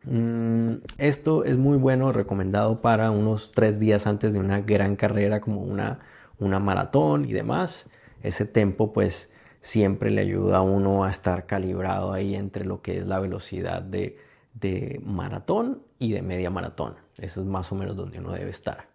Mm, 0.05 0.79
esto 0.99 1.45
es 1.45 1.57
muy 1.57 1.79
bueno, 1.79 2.11
recomendado 2.11 2.81
para 2.81 3.11
unos 3.13 3.53
tres 3.53 3.79
días 3.79 4.07
antes 4.07 4.33
de 4.33 4.41
una 4.41 4.61
gran 4.61 4.97
carrera 4.97 5.41
como 5.41 5.63
una, 5.63 6.01
una 6.39 6.59
maratón 6.59 7.25
y 7.25 7.33
demás. 7.33 7.89
Ese 8.23 8.45
tiempo 8.45 8.93
pues 8.93 9.33
siempre 9.63 10.11
le 10.11 10.21
ayuda 10.21 10.59
a 10.59 10.63
uno 10.63 11.05
a 11.05 11.11
estar 11.11 11.47
calibrado 11.47 12.13
ahí 12.13 12.35
entre 12.35 12.65
lo 12.65 12.83
que 12.83 12.99
es 12.99 13.07
la 13.07 13.21
velocidad 13.21 13.81
de, 13.81 14.19
de 14.55 15.01
maratón 15.05 15.83
y 15.99 16.13
de 16.13 16.21
media 16.21 16.51
maratón. 16.51 16.97
Eso 17.17 17.41
es 17.41 17.47
más 17.47 17.71
o 17.73 17.77
menos 17.77 17.97
donde 17.97 18.19
uno 18.19 18.33
debe 18.33 18.51
estar. 18.51 18.89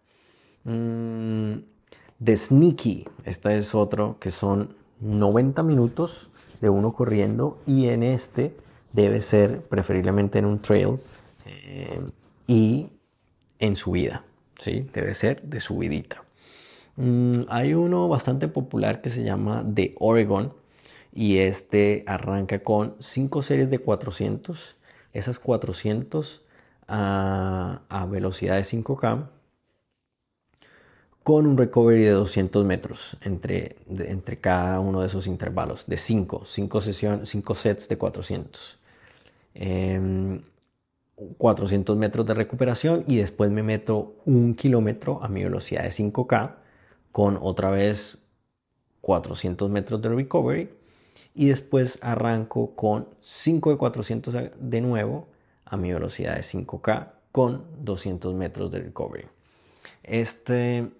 Mm, 0.65 1.59
Sneaky, 2.35 3.07
esta 3.23 3.53
es 3.53 3.73
otro 3.73 4.17
que 4.19 4.29
son 4.31 4.75
90 4.99 5.63
minutos 5.63 6.31
de 6.59 6.69
uno 6.69 6.93
corriendo 6.93 7.59
y 7.65 7.87
en 7.87 8.03
este 8.03 8.55
debe 8.91 9.21
ser 9.21 9.61
preferiblemente 9.61 10.39
en 10.39 10.45
un 10.45 10.59
trail 10.59 10.97
eh, 11.45 12.01
y 12.47 12.89
en 13.59 13.75
subida, 13.75 14.23
¿sí? 14.59 14.89
Debe 14.93 15.13
ser 15.13 15.41
de 15.43 15.59
subidita. 15.59 16.26
Mm, 16.97 17.43
hay 17.49 17.73
uno 17.73 18.07
bastante 18.09 18.47
popular 18.47 19.01
que 19.01 19.09
se 19.09 19.23
llama 19.23 19.63
The 19.73 19.95
Oregon 19.99 20.53
y 21.13 21.37
este 21.39 22.03
arranca 22.07 22.59
con 22.63 22.95
5 22.99 23.41
series 23.41 23.69
de 23.69 23.79
400. 23.79 24.75
Esas 25.13 25.39
400 25.39 26.43
a, 26.87 27.81
a 27.89 28.05
velocidad 28.07 28.55
de 28.55 28.63
5K 28.63 29.29
con 31.23 31.45
un 31.45 31.57
recovery 31.57 32.03
de 32.03 32.11
200 32.11 32.63
metros 32.65 33.17
entre, 33.21 33.75
entre 33.89 34.37
cada 34.39 34.79
uno 34.79 35.01
de 35.01 35.07
esos 35.07 35.27
intervalos, 35.27 35.85
de 35.85 35.97
5, 35.97 36.45
5 36.45 36.81
cinco 37.25 37.53
sets 37.53 37.89
de 37.89 37.97
400. 37.97 38.79
400 41.37 41.95
em, 41.95 41.99
metros 41.99 42.25
de 42.25 42.33
recuperación 42.33 43.03
y 43.07 43.17
después 43.17 43.51
me 43.51 43.61
meto 43.61 44.15
un 44.25 44.55
kilómetro 44.55 45.21
a 45.21 45.27
mi 45.27 45.43
velocidad 45.43 45.83
de 45.83 45.89
5K 45.89 46.66
con 47.17 47.39
otra 47.41 47.71
vez 47.71 48.23
400 49.01 49.71
metros 49.71 49.99
de 50.03 50.09
recovery 50.09 50.69
y 51.33 51.47
después 51.47 51.97
arranco 52.03 52.75
con 52.75 53.07
5 53.21 53.71
de 53.71 53.77
400 53.77 54.35
de 54.59 54.81
nuevo 54.81 55.27
a 55.65 55.77
mi 55.77 55.91
velocidad 55.91 56.35
de 56.35 56.41
5K 56.41 57.07
con 57.31 57.63
200 57.79 58.35
metros 58.35 58.69
de 58.69 58.81
recovery. 58.81 59.25
Este, 60.03 60.91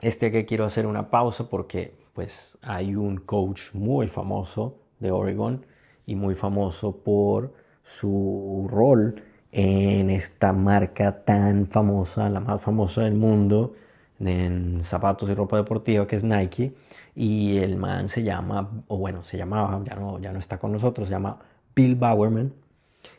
este 0.00 0.30
que 0.30 0.46
quiero 0.46 0.64
hacer 0.64 0.86
una 0.86 1.10
pausa 1.10 1.50
porque 1.50 1.92
pues 2.14 2.56
hay 2.62 2.96
un 2.96 3.18
coach 3.18 3.74
muy 3.74 4.08
famoso 4.08 4.78
de 4.98 5.10
Oregon 5.10 5.66
y 6.06 6.14
muy 6.14 6.34
famoso 6.34 6.96
por 6.96 7.52
su 7.82 8.66
rol 8.70 9.22
en 9.52 10.08
esta 10.08 10.54
marca 10.54 11.22
tan 11.26 11.66
famosa, 11.66 12.30
la 12.30 12.40
más 12.40 12.62
famosa 12.62 13.02
del 13.02 13.14
mundo 13.14 13.74
en 14.20 14.82
zapatos 14.82 15.28
y 15.28 15.34
ropa 15.34 15.56
deportiva 15.56 16.06
que 16.06 16.16
es 16.16 16.24
Nike 16.24 16.74
y 17.14 17.58
el 17.58 17.76
man 17.76 18.08
se 18.08 18.22
llama 18.22 18.82
o 18.88 18.98
bueno 18.98 19.22
se 19.22 19.36
llamaba 19.36 19.80
ya 19.84 19.94
no 19.94 20.18
ya 20.18 20.32
no 20.32 20.38
está 20.38 20.58
con 20.58 20.72
nosotros 20.72 21.08
se 21.08 21.14
llama 21.14 21.38
Bill 21.74 21.94
Bowerman 21.94 22.52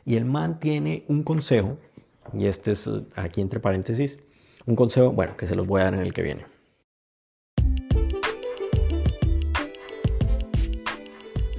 y 0.06 0.16
el 0.16 0.26
man 0.26 0.60
tiene 0.60 1.06
un 1.08 1.24
consejo 1.24 1.78
y 2.34 2.48
este 2.48 2.72
es 2.72 2.90
aquí 3.16 3.42
entre 3.42 3.60
paréntesis 3.60 4.20
un 4.66 4.76
consejo 4.76 5.12
bueno 5.12 5.38
que 5.38 5.48
se 5.48 5.56
los 5.56 5.68
voy 5.68 5.82
a 5.82 5.86
dar 5.86 5.94
en 5.94 6.02
el 6.02 6.14
que 6.14 6.22
viene 6.22 6.59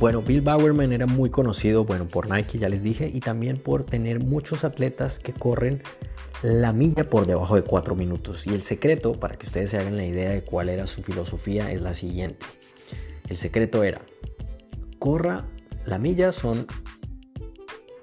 Bueno, 0.01 0.23
Bill 0.23 0.41
Bowerman 0.41 0.95
era 0.95 1.07
muy 1.07 1.29
conocido, 1.29 1.85
bueno, 1.85 2.07
por 2.07 2.31
Nike, 2.31 2.57
ya 2.57 2.71
les 2.71 2.83
dije, 2.83 3.11
y 3.13 3.21
también 3.21 3.59
por 3.59 3.85
tener 3.85 4.19
muchos 4.19 4.65
atletas 4.65 5.19
que 5.19 5.35
corren 5.35 5.83
la 6.43 6.73
milla 6.73 7.11
por 7.11 7.27
debajo 7.27 7.55
de 7.55 7.65
4 7.65 7.95
minutos. 7.95 8.47
Y 8.47 8.55
el 8.55 8.63
secreto, 8.63 9.13
para 9.13 9.37
que 9.37 9.45
ustedes 9.45 9.69
se 9.69 9.77
hagan 9.77 9.99
la 9.99 10.07
idea 10.07 10.31
de 10.31 10.41
cuál 10.41 10.71
era 10.71 10.87
su 10.87 11.03
filosofía, 11.03 11.71
es 11.71 11.83
la 11.83 11.93
siguiente. 11.93 12.47
El 13.29 13.37
secreto 13.37 13.85
era, 13.85 14.01
corra, 14.99 15.45
la 15.85 15.99
milla 15.99 16.33
son 16.33 16.67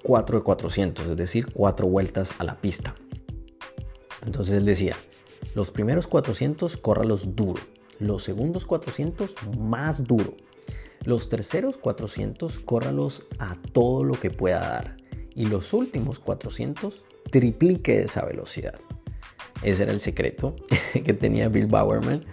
4 0.04 0.38
de 0.38 0.44
400, 0.44 1.04
es 1.04 1.16
decir, 1.16 1.52
4 1.52 1.88
vueltas 1.88 2.32
a 2.38 2.44
la 2.44 2.60
pista. 2.60 2.94
Entonces 4.24 4.54
él 4.54 4.66
decía, 4.66 4.94
los 5.56 5.72
primeros 5.72 6.06
400 6.06 6.80
los 7.04 7.34
duro, 7.34 7.60
los 7.98 8.22
segundos 8.22 8.66
400 8.66 9.34
más 9.58 10.04
duro 10.04 10.36
los 11.08 11.30
terceros 11.30 11.78
400 11.78 12.58
córralos 12.58 13.26
a 13.38 13.56
todo 13.72 14.04
lo 14.04 14.20
que 14.20 14.28
pueda 14.28 14.60
dar 14.60 14.96
y 15.34 15.46
los 15.46 15.72
últimos 15.72 16.18
400 16.18 17.02
triplique 17.30 18.02
esa 18.02 18.26
velocidad. 18.26 18.74
Ese 19.62 19.84
era 19.84 19.92
el 19.92 20.00
secreto 20.00 20.54
que 20.92 21.14
tenía 21.14 21.48
Bill 21.48 21.64
Bowerman. 21.64 22.26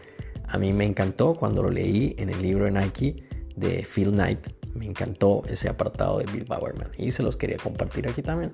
A 0.46 0.58
mí 0.58 0.74
me 0.74 0.84
encantó 0.84 1.36
cuando 1.36 1.64
lo 1.64 1.70
leí 1.70 2.16
en 2.18 2.30
el 2.30 2.42
libro 2.42 2.66
de 2.66 2.72
Nike 2.72 3.24
de 3.56 3.86
Phil 3.86 4.12
Knight. 4.12 4.42
Me 4.74 4.88
encantó 4.88 5.44
ese 5.48 5.70
apartado 5.70 6.20
de 6.20 6.26
Bill 6.26 6.44
Bowerman 6.44 6.92
y 6.98 7.12
se 7.12 7.24
los 7.24 7.38
quería 7.38 7.56
compartir 7.56 8.10
aquí 8.10 8.22
también. 8.22 8.52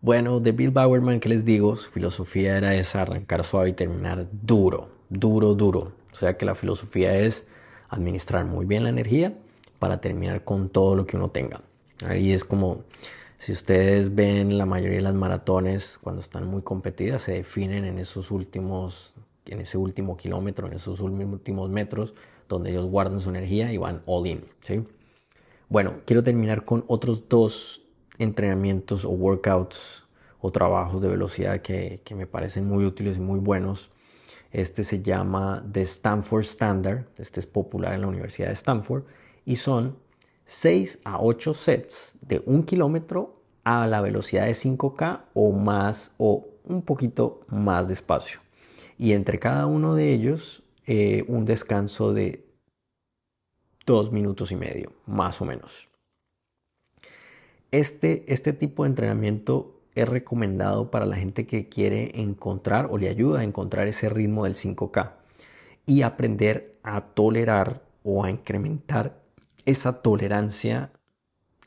Bueno, 0.00 0.40
de 0.40 0.50
Bill 0.50 0.72
Bowerman, 0.72 1.20
¿qué 1.20 1.28
les 1.28 1.44
digo? 1.44 1.76
Su 1.76 1.92
filosofía 1.92 2.56
era 2.56 2.74
esa, 2.74 3.02
arrancar 3.02 3.44
suave 3.44 3.68
y 3.68 3.72
terminar 3.74 4.26
duro 4.32 4.97
duro, 5.08 5.54
duro. 5.54 5.92
O 6.12 6.16
sea 6.16 6.36
que 6.36 6.44
la 6.44 6.54
filosofía 6.54 7.16
es 7.16 7.46
administrar 7.88 8.44
muy 8.44 8.66
bien 8.66 8.84
la 8.84 8.90
energía 8.90 9.34
para 9.78 10.00
terminar 10.00 10.44
con 10.44 10.68
todo 10.68 10.94
lo 10.94 11.06
que 11.06 11.16
uno 11.16 11.30
tenga. 11.30 11.62
Ahí 12.06 12.32
es 12.32 12.44
como 12.44 12.84
si 13.38 13.52
ustedes 13.52 14.14
ven 14.14 14.58
la 14.58 14.66
mayoría 14.66 14.96
de 14.96 15.02
las 15.02 15.14
maratones 15.14 15.98
cuando 16.02 16.20
están 16.20 16.46
muy 16.46 16.62
competidas 16.62 17.22
se 17.22 17.32
definen 17.32 17.84
en 17.84 17.98
esos 17.98 18.30
últimos 18.30 19.14
en 19.46 19.60
ese 19.60 19.78
último 19.78 20.16
kilómetro, 20.16 20.66
en 20.66 20.74
esos 20.74 21.00
últimos 21.00 21.70
metros 21.70 22.14
donde 22.48 22.70
ellos 22.70 22.86
guardan 22.86 23.20
su 23.20 23.30
energía 23.30 23.72
y 23.72 23.78
van 23.78 24.02
all 24.04 24.26
in, 24.26 24.44
¿sí? 24.60 24.84
Bueno, 25.70 25.94
quiero 26.04 26.22
terminar 26.22 26.64
con 26.64 26.84
otros 26.86 27.28
dos 27.28 27.86
entrenamientos 28.18 29.04
o 29.04 29.10
workouts 29.10 30.04
o 30.40 30.50
trabajos 30.50 31.00
de 31.00 31.08
velocidad 31.08 31.62
que, 31.62 32.00
que 32.04 32.14
me 32.14 32.26
parecen 32.26 32.66
muy 32.66 32.84
útiles 32.84 33.16
y 33.16 33.20
muy 33.20 33.38
buenos 33.38 33.90
este 34.50 34.84
se 34.84 35.02
llama 35.02 35.64
The 35.70 35.82
Stanford 35.82 36.42
Standard, 36.42 37.06
este 37.16 37.40
es 37.40 37.46
popular 37.46 37.94
en 37.94 38.02
la 38.02 38.08
Universidad 38.08 38.48
de 38.48 38.54
Stanford, 38.54 39.04
y 39.44 39.56
son 39.56 39.98
6 40.44 41.00
a 41.04 41.20
8 41.20 41.54
sets 41.54 42.18
de 42.22 42.42
un 42.46 42.62
kilómetro 42.62 43.42
a 43.64 43.86
la 43.86 44.00
velocidad 44.00 44.46
de 44.46 44.52
5K 44.52 45.24
o 45.34 45.52
más 45.52 46.14
o 46.16 46.48
un 46.64 46.82
poquito 46.82 47.40
más 47.48 47.88
despacio. 47.88 48.40
Y 48.96 49.12
entre 49.12 49.38
cada 49.38 49.66
uno 49.66 49.94
de 49.94 50.12
ellos 50.12 50.62
eh, 50.86 51.24
un 51.28 51.44
descanso 51.44 52.14
de 52.14 52.46
2 53.84 54.10
minutos 54.12 54.52
y 54.52 54.56
medio, 54.56 54.92
más 55.06 55.40
o 55.42 55.44
menos. 55.44 55.88
Este, 57.70 58.24
este 58.32 58.54
tipo 58.54 58.84
de 58.84 58.90
entrenamiento 58.90 59.77
recomendado 60.04 60.90
para 60.90 61.06
la 61.06 61.16
gente 61.16 61.46
que 61.46 61.68
quiere 61.68 62.20
encontrar 62.20 62.88
o 62.90 62.98
le 62.98 63.08
ayuda 63.08 63.40
a 63.40 63.44
encontrar 63.44 63.88
ese 63.88 64.08
ritmo 64.08 64.44
del 64.44 64.54
5K 64.54 65.12
y 65.86 66.02
aprender 66.02 66.76
a 66.82 67.00
tolerar 67.00 67.82
o 68.02 68.24
a 68.24 68.30
incrementar 68.30 69.20
esa 69.64 70.02
tolerancia 70.02 70.90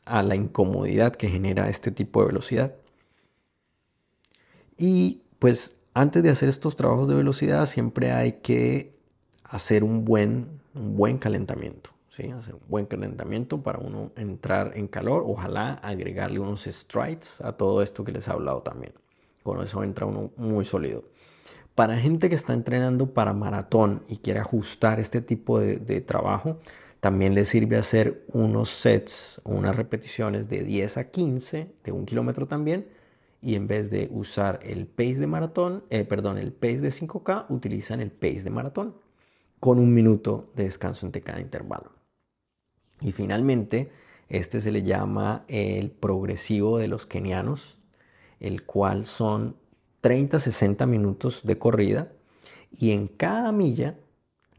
a 0.04 0.22
la 0.22 0.34
incomodidad 0.34 1.14
que 1.14 1.28
genera 1.28 1.68
este 1.68 1.90
tipo 1.90 2.20
de 2.20 2.26
velocidad. 2.26 2.74
Y 4.76 5.22
pues 5.38 5.80
antes 5.94 6.22
de 6.22 6.30
hacer 6.30 6.48
estos 6.48 6.76
trabajos 6.76 7.08
de 7.08 7.14
velocidad 7.14 7.66
siempre 7.66 8.12
hay 8.12 8.32
que 8.42 8.94
hacer 9.44 9.84
un 9.84 10.04
buen, 10.04 10.60
un 10.74 10.96
buen 10.96 11.18
calentamiento. 11.18 11.90
Hacer 12.12 12.54
un 12.54 12.60
buen 12.68 12.84
calentamiento 12.84 13.62
para 13.62 13.78
uno 13.78 14.12
entrar 14.16 14.72
en 14.76 14.86
calor. 14.86 15.24
Ojalá 15.26 15.72
agregarle 15.76 16.40
unos 16.40 16.64
strides 16.64 17.40
a 17.40 17.52
todo 17.52 17.80
esto 17.80 18.04
que 18.04 18.12
les 18.12 18.28
he 18.28 18.30
hablado 18.30 18.60
también. 18.60 18.92
Con 19.42 19.62
eso 19.62 19.82
entra 19.82 20.04
uno 20.04 20.30
muy 20.36 20.66
sólido. 20.66 21.04
Para 21.74 21.96
gente 21.96 22.28
que 22.28 22.34
está 22.34 22.52
entrenando 22.52 23.14
para 23.14 23.32
maratón 23.32 24.02
y 24.08 24.18
quiere 24.18 24.40
ajustar 24.40 25.00
este 25.00 25.22
tipo 25.22 25.58
de, 25.58 26.00
trabajo, 26.02 26.58
también 27.00 27.34
le 27.34 27.46
sirve 27.46 27.78
hacer 27.78 28.26
unos 28.28 28.68
sets 28.68 29.40
o 29.44 29.52
unas 29.52 29.74
repeticiones 29.74 30.50
de 30.50 30.64
10 30.64 30.98
a 30.98 31.10
15 31.10 31.72
de 31.82 31.92
un 31.92 32.04
kilómetro 32.04 32.46
también. 32.46 32.88
Y 33.40 33.54
en 33.54 33.66
vez 33.66 33.90
de 33.90 34.10
usar 34.12 34.60
el 34.64 34.86
pace 34.86 35.16
de 35.16 35.26
maratón, 35.26 35.82
eh, 35.88 36.04
perdón, 36.04 36.36
el 36.36 36.52
pace 36.52 36.80
de 36.80 36.90
5K, 36.90 37.46
utilizan 37.48 38.02
el 38.02 38.10
pace 38.10 38.42
de 38.42 38.50
maratón 38.50 38.96
con 39.58 39.78
un 39.78 39.94
minuto 39.94 40.50
de 40.54 40.64
descanso 40.64 41.06
entre 41.06 41.22
cada 41.22 41.40
intervalo. 41.40 42.01
Y 43.02 43.12
finalmente, 43.12 43.90
este 44.28 44.60
se 44.60 44.72
le 44.72 44.82
llama 44.82 45.44
el 45.48 45.90
progresivo 45.90 46.78
de 46.78 46.88
los 46.88 47.06
kenianos, 47.06 47.78
el 48.40 48.64
cual 48.64 49.04
son 49.04 49.56
30-60 50.02 50.86
minutos 50.86 51.42
de 51.44 51.58
corrida 51.58 52.12
y 52.70 52.92
en 52.92 53.06
cada 53.06 53.52
milla 53.52 53.96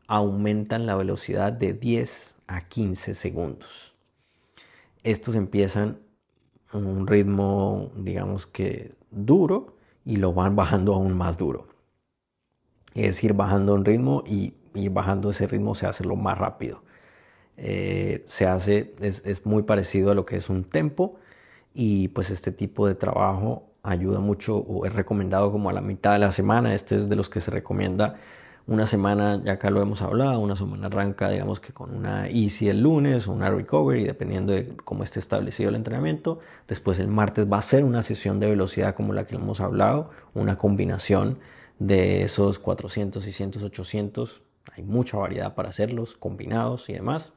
aumentan 0.08 0.86
la 0.86 0.96
velocidad 0.96 1.52
de 1.52 1.74
10 1.74 2.38
a 2.48 2.62
15 2.62 3.16
segundos. 3.16 3.96
estos 5.04 5.36
empiezan 5.36 6.00
un 6.72 7.08
ritmo, 7.08 7.92
digamos 7.96 8.48
que 8.48 8.96
duro, 9.12 9.78
y 10.06 10.16
lo 10.16 10.34
van 10.34 10.56
bajando 10.56 10.94
aún 10.94 11.14
más 11.14 11.38
duro. 11.38 11.68
Es 12.94 13.24
ir 13.24 13.34
bajando 13.34 13.74
un 13.74 13.86
ritmo 13.86 14.24
y 14.26 14.54
ir 14.76 14.92
bajando 14.92 15.30
ese 15.30 15.48
ritmo 15.48 15.76
se 15.76 15.88
hace 15.88 16.04
lo 16.04 16.16
más 16.16 16.38
rápido. 16.38 16.83
Eh, 17.58 18.26
se 18.28 18.48
hace, 18.48 18.94
es, 19.02 19.24
es, 19.26 19.46
muy 19.46 19.64
parecido 19.64 20.12
a 20.12 20.16
lo 20.16 20.26
que 20.26 20.38
es 20.38 20.50
un 20.50 20.64
tempo 20.64 21.20
y 21.74 22.08
pues 22.10 22.32
este 22.32 22.52
tipo 22.52 22.88
de 22.88 22.96
trabajo 22.96 23.70
ayuda 23.84 24.20
mucho 24.20 24.58
o 24.58 24.86
es 24.86 24.94
recomendado 24.94 25.52
como 25.52 25.70
a 25.70 25.74
la 25.74 25.82
mitad 25.82 26.14
de 26.14 26.20
la 26.20 26.32
semana. 26.32 26.74
Este 26.74 26.96
es 26.96 27.10
de 27.10 27.16
los 27.16 27.30
que 27.30 27.42
se 27.42 27.52
recomienda 27.52 28.16
una 28.66 28.86
semana, 28.86 29.42
ya 29.44 29.54
acá 29.54 29.70
lo 29.70 29.82
hemos 29.82 30.02
hablado, 30.02 30.40
una 30.40 30.56
semana 30.56 30.88
arranca 30.88 31.30
digamos 31.30 31.60
que 31.60 31.74
con 31.74 31.94
una 31.94 32.30
easy 32.30 32.70
el 32.70 32.82
lunes 32.82 33.28
una 33.28 33.50
recovery, 33.50 34.06
dependiendo 34.06 34.54
de 34.54 34.76
cómo 34.86 35.04
esté 35.04 35.20
establecido 35.20 35.70
el 35.70 35.76
entrenamiento. 35.76 36.40
Después 36.68 37.00
el 37.00 37.10
martes 37.10 37.52
va 37.52 37.58
a 37.58 37.62
ser 37.62 37.84
una 37.84 38.04
sesión 38.04 38.40
de 38.40 38.50
velocidad 38.50 38.96
como 38.96 39.12
la 39.14 39.28
que 39.28 39.36
hemos 39.36 39.60
hablado, 39.60 40.12
una 40.34 40.58
combinación 40.58 41.40
de 41.80 42.24
esos 42.24 42.58
400, 42.60 43.22
600, 43.24 43.64
800. 43.64 44.42
Hay 44.78 44.84
mucha 44.84 45.18
variedad 45.18 45.56
para 45.56 45.70
hacerlos, 45.70 46.16
combinados 46.16 46.90
y 46.90 46.94
demás. 46.94 47.34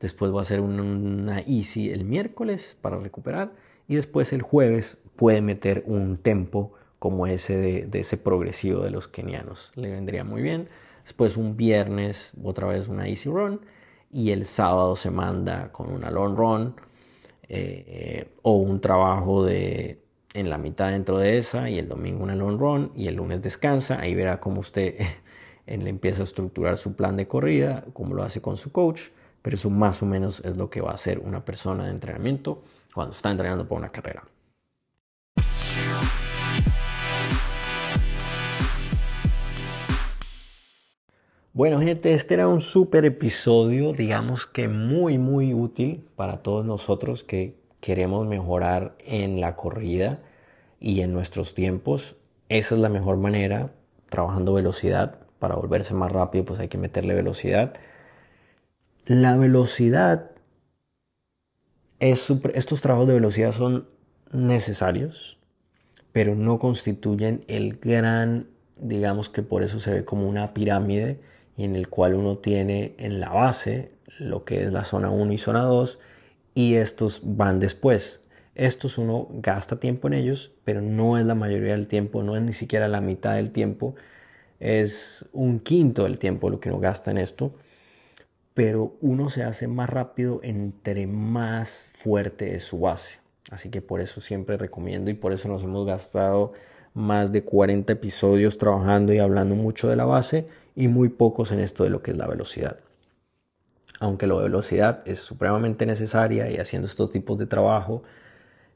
Después 0.00 0.34
va 0.34 0.42
a 0.42 0.44
ser 0.44 0.60
una 0.60 1.40
easy 1.40 1.90
el 1.90 2.04
miércoles 2.04 2.76
para 2.80 2.98
recuperar. 2.98 3.52
Y 3.88 3.96
después 3.96 4.32
el 4.32 4.42
jueves 4.42 4.98
puede 5.16 5.40
meter 5.40 5.84
un 5.86 6.18
tempo 6.18 6.72
como 6.98 7.26
ese 7.26 7.56
de, 7.56 8.00
ese 8.00 8.16
progresivo 8.16 8.82
de 8.82 8.90
los 8.90 9.08
kenianos. 9.08 9.72
Le 9.74 9.90
vendría 9.90 10.24
muy 10.24 10.42
bien. 10.42 10.68
Después 11.04 11.36
un 11.36 11.56
viernes 11.56 12.32
otra 12.42 12.66
vez 12.66 12.88
una 12.88 13.08
easy 13.08 13.28
run 13.28 13.60
y 14.12 14.30
el 14.30 14.44
sábado 14.44 14.96
se 14.96 15.10
manda 15.10 15.70
con 15.72 15.92
una 15.92 16.10
long 16.10 16.36
run 16.36 16.74
eh, 17.48 18.28
o 18.42 18.56
un 18.56 18.80
trabajo 18.80 19.44
de 19.44 20.00
en 20.34 20.50
la 20.50 20.58
mitad 20.58 20.90
dentro 20.90 21.18
de 21.18 21.38
esa 21.38 21.70
y 21.70 21.78
el 21.78 21.88
domingo 21.88 22.22
una 22.22 22.34
long 22.34 22.58
run 22.58 22.92
y 22.94 23.06
el 23.06 23.14
lunes 23.16 23.40
descansa. 23.40 24.00
Ahí 24.00 24.14
verá 24.14 24.38
cómo 24.38 24.60
usted 24.60 24.96
le 25.66 25.88
empieza 25.88 26.22
a 26.22 26.24
estructurar 26.24 26.76
su 26.76 26.94
plan 26.94 27.16
de 27.16 27.26
corrida, 27.26 27.84
cómo 27.92 28.14
lo 28.14 28.22
hace 28.22 28.42
con 28.42 28.56
su 28.56 28.70
coach, 28.70 29.02
pero 29.46 29.54
eso 29.54 29.70
más 29.70 30.02
o 30.02 30.06
menos 30.06 30.44
es 30.44 30.56
lo 30.56 30.70
que 30.70 30.80
va 30.80 30.90
a 30.90 30.94
hacer 30.94 31.20
una 31.20 31.44
persona 31.44 31.84
de 31.84 31.92
entrenamiento 31.92 32.64
cuando 32.92 33.12
está 33.12 33.30
entrenando 33.30 33.64
por 33.68 33.78
una 33.78 33.92
carrera. 33.92 34.24
Bueno 41.52 41.78
gente, 41.78 42.12
este 42.12 42.34
era 42.34 42.48
un 42.48 42.60
super 42.60 43.04
episodio, 43.04 43.92
digamos 43.92 44.46
que 44.46 44.66
muy 44.66 45.16
muy 45.16 45.54
útil 45.54 46.04
para 46.16 46.38
todos 46.38 46.66
nosotros 46.66 47.22
que 47.22 47.54
queremos 47.78 48.26
mejorar 48.26 48.96
en 48.98 49.40
la 49.40 49.54
corrida 49.54 50.18
y 50.80 51.02
en 51.02 51.12
nuestros 51.12 51.54
tiempos. 51.54 52.16
Esa 52.48 52.74
es 52.74 52.80
la 52.80 52.88
mejor 52.88 53.16
manera, 53.16 53.70
trabajando 54.08 54.54
velocidad. 54.54 55.20
Para 55.38 55.54
volverse 55.54 55.94
más 55.94 56.10
rápido 56.10 56.44
pues 56.44 56.58
hay 56.58 56.66
que 56.66 56.78
meterle 56.78 57.14
velocidad. 57.14 57.74
La 59.06 59.36
velocidad, 59.36 60.32
es 62.00 62.28
estos 62.54 62.82
trabajos 62.82 63.06
de 63.06 63.14
velocidad 63.14 63.52
son 63.52 63.86
necesarios, 64.32 65.38
pero 66.10 66.34
no 66.34 66.58
constituyen 66.58 67.44
el 67.46 67.76
gran, 67.76 68.48
digamos 68.76 69.28
que 69.28 69.42
por 69.42 69.62
eso 69.62 69.78
se 69.78 69.92
ve 69.92 70.04
como 70.04 70.28
una 70.28 70.52
pirámide 70.54 71.20
y 71.56 71.62
en 71.62 71.76
el 71.76 71.88
cual 71.88 72.14
uno 72.14 72.38
tiene 72.38 72.96
en 72.98 73.20
la 73.20 73.28
base 73.28 73.92
lo 74.18 74.44
que 74.44 74.64
es 74.64 74.72
la 74.72 74.82
zona 74.82 75.08
1 75.10 75.32
y 75.32 75.38
zona 75.38 75.62
2 75.62 76.00
y 76.56 76.74
estos 76.74 77.20
van 77.22 77.60
después. 77.60 78.22
Estos 78.56 78.98
uno 78.98 79.28
gasta 79.34 79.78
tiempo 79.78 80.08
en 80.08 80.14
ellos, 80.14 80.50
pero 80.64 80.80
no 80.82 81.16
es 81.16 81.24
la 81.24 81.36
mayoría 81.36 81.74
del 81.74 81.86
tiempo, 81.86 82.24
no 82.24 82.34
es 82.34 82.42
ni 82.42 82.52
siquiera 82.52 82.88
la 82.88 83.00
mitad 83.00 83.36
del 83.36 83.52
tiempo, 83.52 83.94
es 84.58 85.28
un 85.32 85.60
quinto 85.60 86.02
del 86.02 86.18
tiempo 86.18 86.50
lo 86.50 86.58
que 86.58 86.70
uno 86.70 86.80
gasta 86.80 87.12
en 87.12 87.18
esto, 87.18 87.52
pero 88.56 88.96
uno 89.02 89.28
se 89.28 89.44
hace 89.44 89.68
más 89.68 89.90
rápido 89.90 90.40
entre 90.42 91.06
más 91.06 91.90
fuerte 91.92 92.56
es 92.56 92.64
su 92.64 92.80
base. 92.80 93.18
Así 93.50 93.68
que 93.68 93.82
por 93.82 94.00
eso 94.00 94.22
siempre 94.22 94.56
recomiendo 94.56 95.10
y 95.10 95.14
por 95.14 95.34
eso 95.34 95.46
nos 95.46 95.62
hemos 95.62 95.86
gastado 95.86 96.54
más 96.94 97.32
de 97.32 97.44
40 97.44 97.92
episodios 97.92 98.56
trabajando 98.56 99.12
y 99.12 99.18
hablando 99.18 99.54
mucho 99.56 99.90
de 99.90 99.96
la 99.96 100.06
base 100.06 100.48
y 100.74 100.88
muy 100.88 101.10
pocos 101.10 101.52
en 101.52 101.60
esto 101.60 101.84
de 101.84 101.90
lo 101.90 102.00
que 102.00 102.12
es 102.12 102.16
la 102.16 102.26
velocidad. 102.26 102.78
Aunque 104.00 104.26
la 104.26 104.36
velocidad 104.36 105.02
es 105.04 105.18
supremamente 105.18 105.84
necesaria 105.84 106.50
y 106.50 106.56
haciendo 106.56 106.88
estos 106.88 107.10
tipos 107.10 107.38
de 107.38 107.44
trabajo 107.44 108.04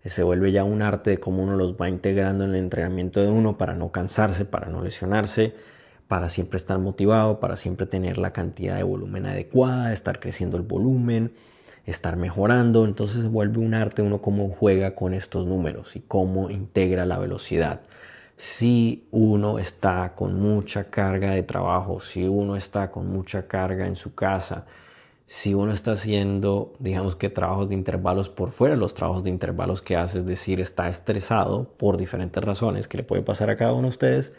se 0.04 0.22
vuelve 0.22 0.52
ya 0.52 0.62
un 0.62 0.82
arte 0.82 1.08
de 1.08 1.18
cómo 1.20 1.42
uno 1.42 1.56
los 1.56 1.74
va 1.74 1.88
integrando 1.88 2.44
en 2.44 2.50
el 2.50 2.56
entrenamiento 2.56 3.22
de 3.22 3.28
uno 3.28 3.56
para 3.56 3.72
no 3.72 3.90
cansarse, 3.90 4.44
para 4.44 4.68
no 4.68 4.82
lesionarse, 4.82 5.54
para 6.11 6.28
siempre 6.28 6.56
estar 6.56 6.80
motivado, 6.80 7.38
para 7.38 7.54
siempre 7.54 7.86
tener 7.86 8.18
la 8.18 8.32
cantidad 8.32 8.74
de 8.74 8.82
volumen 8.82 9.26
adecuada, 9.26 9.92
estar 9.92 10.18
creciendo 10.18 10.56
el 10.56 10.64
volumen, 10.64 11.30
estar 11.86 12.16
mejorando. 12.16 12.84
Entonces 12.84 13.30
vuelve 13.30 13.61
un 13.61 13.74
arte 13.74 14.02
uno 14.02 14.20
cómo 14.20 14.48
juega 14.48 14.96
con 14.96 15.14
estos 15.14 15.46
números 15.46 15.94
y 15.94 16.00
cómo 16.00 16.50
integra 16.50 17.06
la 17.06 17.16
velocidad 17.16 17.82
si 18.36 19.06
uno 19.12 19.61
está 19.61 20.14
con 20.16 20.40
mucha 20.40 20.90
carga 20.90 21.30
de 21.30 21.44
trabajo, 21.44 22.00
si 22.00 22.26
uno 22.26 22.56
está 22.56 22.90
con 22.90 23.06
mucha 23.12 23.46
carga 23.46 23.86
en 23.86 23.94
su 23.94 24.14
casa, 24.16 24.64
si 25.26 25.54
uno 25.54 25.72
está 25.72 25.92
haciendo, 25.92 26.72
digamos 26.80 27.14
que 27.14 27.28
trabajos 27.28 27.68
de 27.68 27.76
intervalos 27.76 28.30
por 28.30 28.50
fuera, 28.50 28.74
los 28.74 28.94
trabajos 28.94 29.22
de 29.22 29.30
intervalos 29.30 29.80
que 29.80 29.94
hace, 29.94 30.18
es 30.18 30.26
decir, 30.26 30.58
está 30.58 30.88
estresado 30.88 31.68
por 31.76 31.98
diferentes 31.98 32.42
razones 32.42 32.88
que 32.88 32.96
le 32.96 33.04
puede 33.04 33.22
pasar 33.22 33.50
a 33.50 33.56
cada 33.56 33.74
uno 33.74 33.82
de 33.82 33.88
ustedes, 33.88 34.32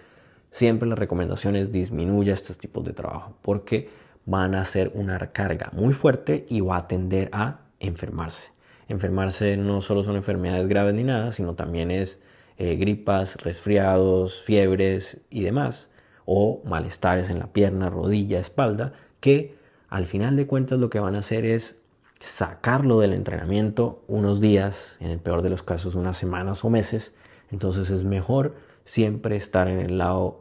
siempre 0.52 0.88
la 0.88 0.96
recomendación 0.96 1.56
es 1.56 1.72
disminuya 1.72 2.34
estos 2.34 2.60
tipos 2.60 2.86
de 2.86 2.94
trabajo 2.94 3.34
porque 3.42 3.90
van 4.26 4.54
a 4.54 4.64
ser 4.66 4.92
una 4.94 5.18
carga 5.32 5.70
muy 5.74 5.94
fuerte 5.94 6.46
y 6.48 6.62
va 6.62 6.78
a 6.78 6.88
tender 6.88 7.30
a 7.32 7.62
enfermarse. 7.80 8.52
Enfermarse 8.88 9.58
no 9.58 9.82
solo 9.82 10.04
son 10.04 10.18
enfermedades 10.18 10.68
graves 10.68 10.94
ni 10.94 11.04
nada, 11.04 11.32
sino 11.32 11.56
también 11.56 11.90
es 11.90 12.22
eh, 12.58 12.76
gripas, 12.76 13.38
resfriados, 13.38 14.42
fiebres 14.44 15.22
y 15.30 15.42
demás, 15.42 15.90
o 16.26 16.62
malestares 16.66 17.30
en 17.30 17.40
la 17.40 17.48
pierna, 17.48 17.90
rodilla, 17.90 18.40
espalda, 18.40 18.94
que 19.20 19.56
al 19.90 20.06
final 20.06 20.36
de 20.36 20.46
cuentas 20.46 20.80
lo 20.80 20.90
que 20.90 21.00
van 21.00 21.16
a 21.16 21.20
hacer 21.20 21.46
es 21.46 21.82
sacarlo 22.20 23.00
del 23.00 23.14
entrenamiento 23.14 24.04
unos 24.08 24.40
días, 24.40 24.98
en 25.00 25.10
el 25.10 25.20
peor 25.20 25.42
de 25.42 25.50
los 25.50 25.64
casos 25.64 25.96
unas 25.96 26.18
semanas 26.18 26.64
o 26.64 26.70
meses. 26.70 27.14
Entonces 27.52 27.90
es 27.90 28.04
mejor 28.04 28.56
siempre 28.84 29.36
estar 29.36 29.68
en 29.68 29.80
el 29.80 29.98
lado 29.98 30.41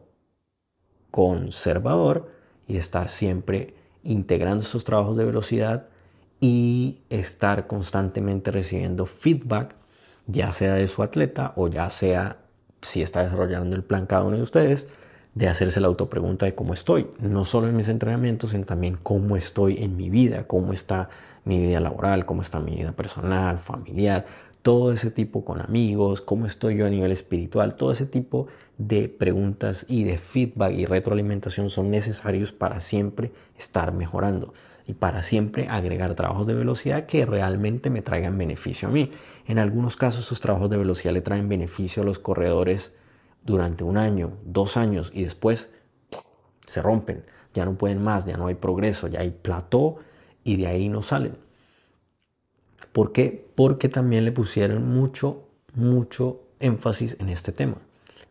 conservador 1.11 2.31
y 2.67 2.77
estar 2.77 3.09
siempre 3.09 3.75
integrando 4.05 4.63
esos 4.63 4.85
trabajos 4.85 5.17
de 5.17 5.25
velocidad 5.25 5.87
y 6.41 6.99
estar 7.11 7.67
constantemente 7.67 8.51
recibiendo 8.51 9.07
feedback 9.07 9.75
ya 10.27 10.53
sea 10.53 10.75
de 10.75 10.87
su 10.87 11.03
atleta 11.03 11.53
o 11.57 11.69
ya 11.69 11.91
sea 11.91 12.39
si 12.83 13.03
está 13.03 13.23
desarrollando 13.23 13.77
el 13.77 13.83
plan 13.83 14.07
cada 14.07 14.25
uno 14.25 14.37
de 14.37 14.43
ustedes, 14.43 14.89
de 15.35 15.49
hacerse 15.49 15.81
la 15.81 15.89
autopregunta 15.89 16.47
de 16.47 16.55
cómo 16.55 16.75
estoy, 16.75 17.09
no 17.21 17.45
solo 17.45 17.69
en 17.69 17.77
mis 17.77 17.89
entrenamientos, 17.89 18.51
sino 18.51 18.65
también 18.65 18.99
cómo 19.03 19.37
estoy 19.37 19.83
en 19.83 19.97
mi 19.97 20.11
vida, 20.11 20.45
cómo 20.47 20.73
está 20.73 21.09
mi 21.45 21.59
vida 21.59 21.81
laboral, 21.81 22.27
cómo 22.27 22.43
está 22.43 22.59
mi 22.59 22.77
vida 22.77 22.93
personal, 22.93 23.59
familiar, 23.59 24.27
todo 24.63 24.93
ese 24.93 25.11
tipo 25.11 25.45
con 25.45 25.61
amigos, 25.61 26.21
cómo 26.21 26.47
estoy 26.47 26.77
yo 26.77 26.87
a 26.87 26.91
nivel 26.91 27.13
espiritual, 27.13 27.77
todo 27.77 27.93
ese 27.93 28.07
tipo 28.07 28.49
de 28.81 29.11
preguntas 29.11 29.85
y 29.91 30.05
de 30.05 30.17
feedback 30.17 30.73
y 30.73 30.87
retroalimentación 30.87 31.69
son 31.69 31.91
necesarios 31.91 32.51
para 32.51 32.81
siempre 32.81 33.31
estar 33.59 33.93
mejorando 33.93 34.55
y 34.87 34.95
para 34.95 35.23
siempre 35.23 35.69
agregar 35.69 36.15
trabajos 36.15 36.47
de 36.47 36.55
velocidad 36.55 37.05
que 37.05 37.27
realmente 37.27 37.91
me 37.91 38.01
traigan 38.01 38.39
beneficio 38.39 38.89
a 38.89 38.91
mí. 38.91 39.11
En 39.47 39.59
algunos 39.59 39.97
casos 39.97 40.25
esos 40.25 40.41
trabajos 40.41 40.71
de 40.71 40.79
velocidad 40.79 41.13
le 41.13 41.21
traen 41.21 41.47
beneficio 41.47 42.03
a 42.03 42.07
los 42.07 42.19
corredores 42.19 42.95
durante 43.45 43.85
un 43.85 43.99
año, 43.99 44.33
dos 44.47 44.79
años 44.79 45.13
y 45.15 45.25
después 45.25 45.75
se 46.67 46.81
rompen, 46.81 47.25
ya 47.53 47.67
no 47.67 47.75
pueden 47.75 48.03
más, 48.03 48.25
ya 48.25 48.39
no 48.39 48.47
hay 48.47 48.55
progreso, 48.55 49.09
ya 49.09 49.21
hay 49.21 49.31
plató 49.31 49.97
y 50.43 50.57
de 50.57 50.69
ahí 50.69 50.89
no 50.89 51.03
salen. 51.03 51.37
¿Por 52.95 53.13
qué? 53.13 53.47
Porque 53.55 53.91
también 53.91 54.25
le 54.25 54.33
pusieron 54.33 54.89
mucho, 54.89 55.43
mucho 55.75 56.41
énfasis 56.61 57.19
en 57.21 57.29
este 57.29 57.53
tema. 57.53 57.77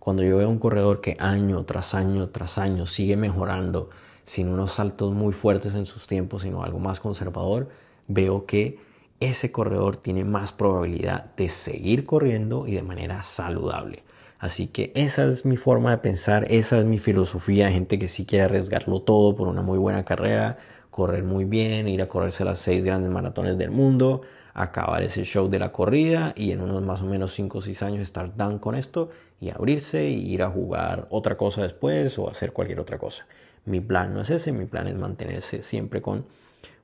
Cuando 0.09 0.23
yo 0.23 0.37
veo 0.37 0.49
un 0.49 0.57
corredor 0.57 1.01
que 1.01 1.15
año 1.19 1.65
tras 1.65 1.93
año 1.93 2.29
tras 2.29 2.57
año 2.57 2.87
sigue 2.87 3.15
mejorando, 3.15 3.91
sin 4.23 4.49
unos 4.49 4.71
saltos 4.71 5.13
muy 5.13 5.33
fuertes 5.33 5.75
en 5.75 5.85
sus 5.85 6.07
tiempos, 6.07 6.41
sino 6.41 6.63
algo 6.63 6.79
más 6.79 6.99
conservador, 6.99 7.69
veo 8.07 8.47
que 8.47 8.79
ese 9.19 9.51
corredor 9.51 9.97
tiene 9.97 10.25
más 10.25 10.51
probabilidad 10.51 11.35
de 11.35 11.49
seguir 11.49 12.07
corriendo 12.07 12.65
y 12.65 12.73
de 12.73 12.81
manera 12.81 13.21
saludable. 13.21 14.01
Así 14.39 14.65
que 14.69 14.91
esa 14.95 15.27
es 15.27 15.45
mi 15.45 15.57
forma 15.57 15.91
de 15.91 15.99
pensar, 15.99 16.47
esa 16.49 16.79
es 16.79 16.85
mi 16.85 16.97
filosofía, 16.97 17.69
gente 17.69 17.99
que 17.99 18.07
sí 18.07 18.25
quiere 18.25 18.45
arriesgarlo 18.45 19.03
todo 19.03 19.35
por 19.35 19.47
una 19.47 19.61
muy 19.61 19.77
buena 19.77 20.05
carrera, 20.05 20.57
correr 20.89 21.23
muy 21.23 21.45
bien, 21.45 21.87
ir 21.87 22.01
a 22.01 22.07
correrse 22.07 22.43
las 22.43 22.57
seis 22.57 22.83
grandes 22.83 23.11
maratones 23.11 23.59
del 23.59 23.69
mundo, 23.69 24.23
acabar 24.55 25.03
ese 25.03 25.23
show 25.23 25.47
de 25.49 25.59
la 25.59 25.71
corrida 25.71 26.33
y 26.35 26.51
en 26.51 26.61
unos 26.61 26.81
más 26.81 27.03
o 27.03 27.05
menos 27.05 27.31
5 27.33 27.59
o 27.59 27.61
6 27.61 27.83
años 27.83 28.01
estar 28.01 28.35
done 28.35 28.59
con 28.59 28.73
esto 28.73 29.09
y 29.41 29.49
abrirse 29.49 30.09
y 30.09 30.33
ir 30.33 30.43
a 30.43 30.49
jugar 30.49 31.07
otra 31.09 31.37
cosa 31.37 31.63
después 31.63 32.17
o 32.19 32.29
hacer 32.29 32.51
cualquier 32.51 32.79
otra 32.79 32.97
cosa. 32.97 33.25
Mi 33.65 33.79
plan 33.79 34.13
no 34.13 34.21
es 34.21 34.29
ese, 34.29 34.51
mi 34.51 34.65
plan 34.65 34.87
es 34.87 34.95
mantenerse 34.95 35.61
siempre 35.61 36.01
con 36.01 36.25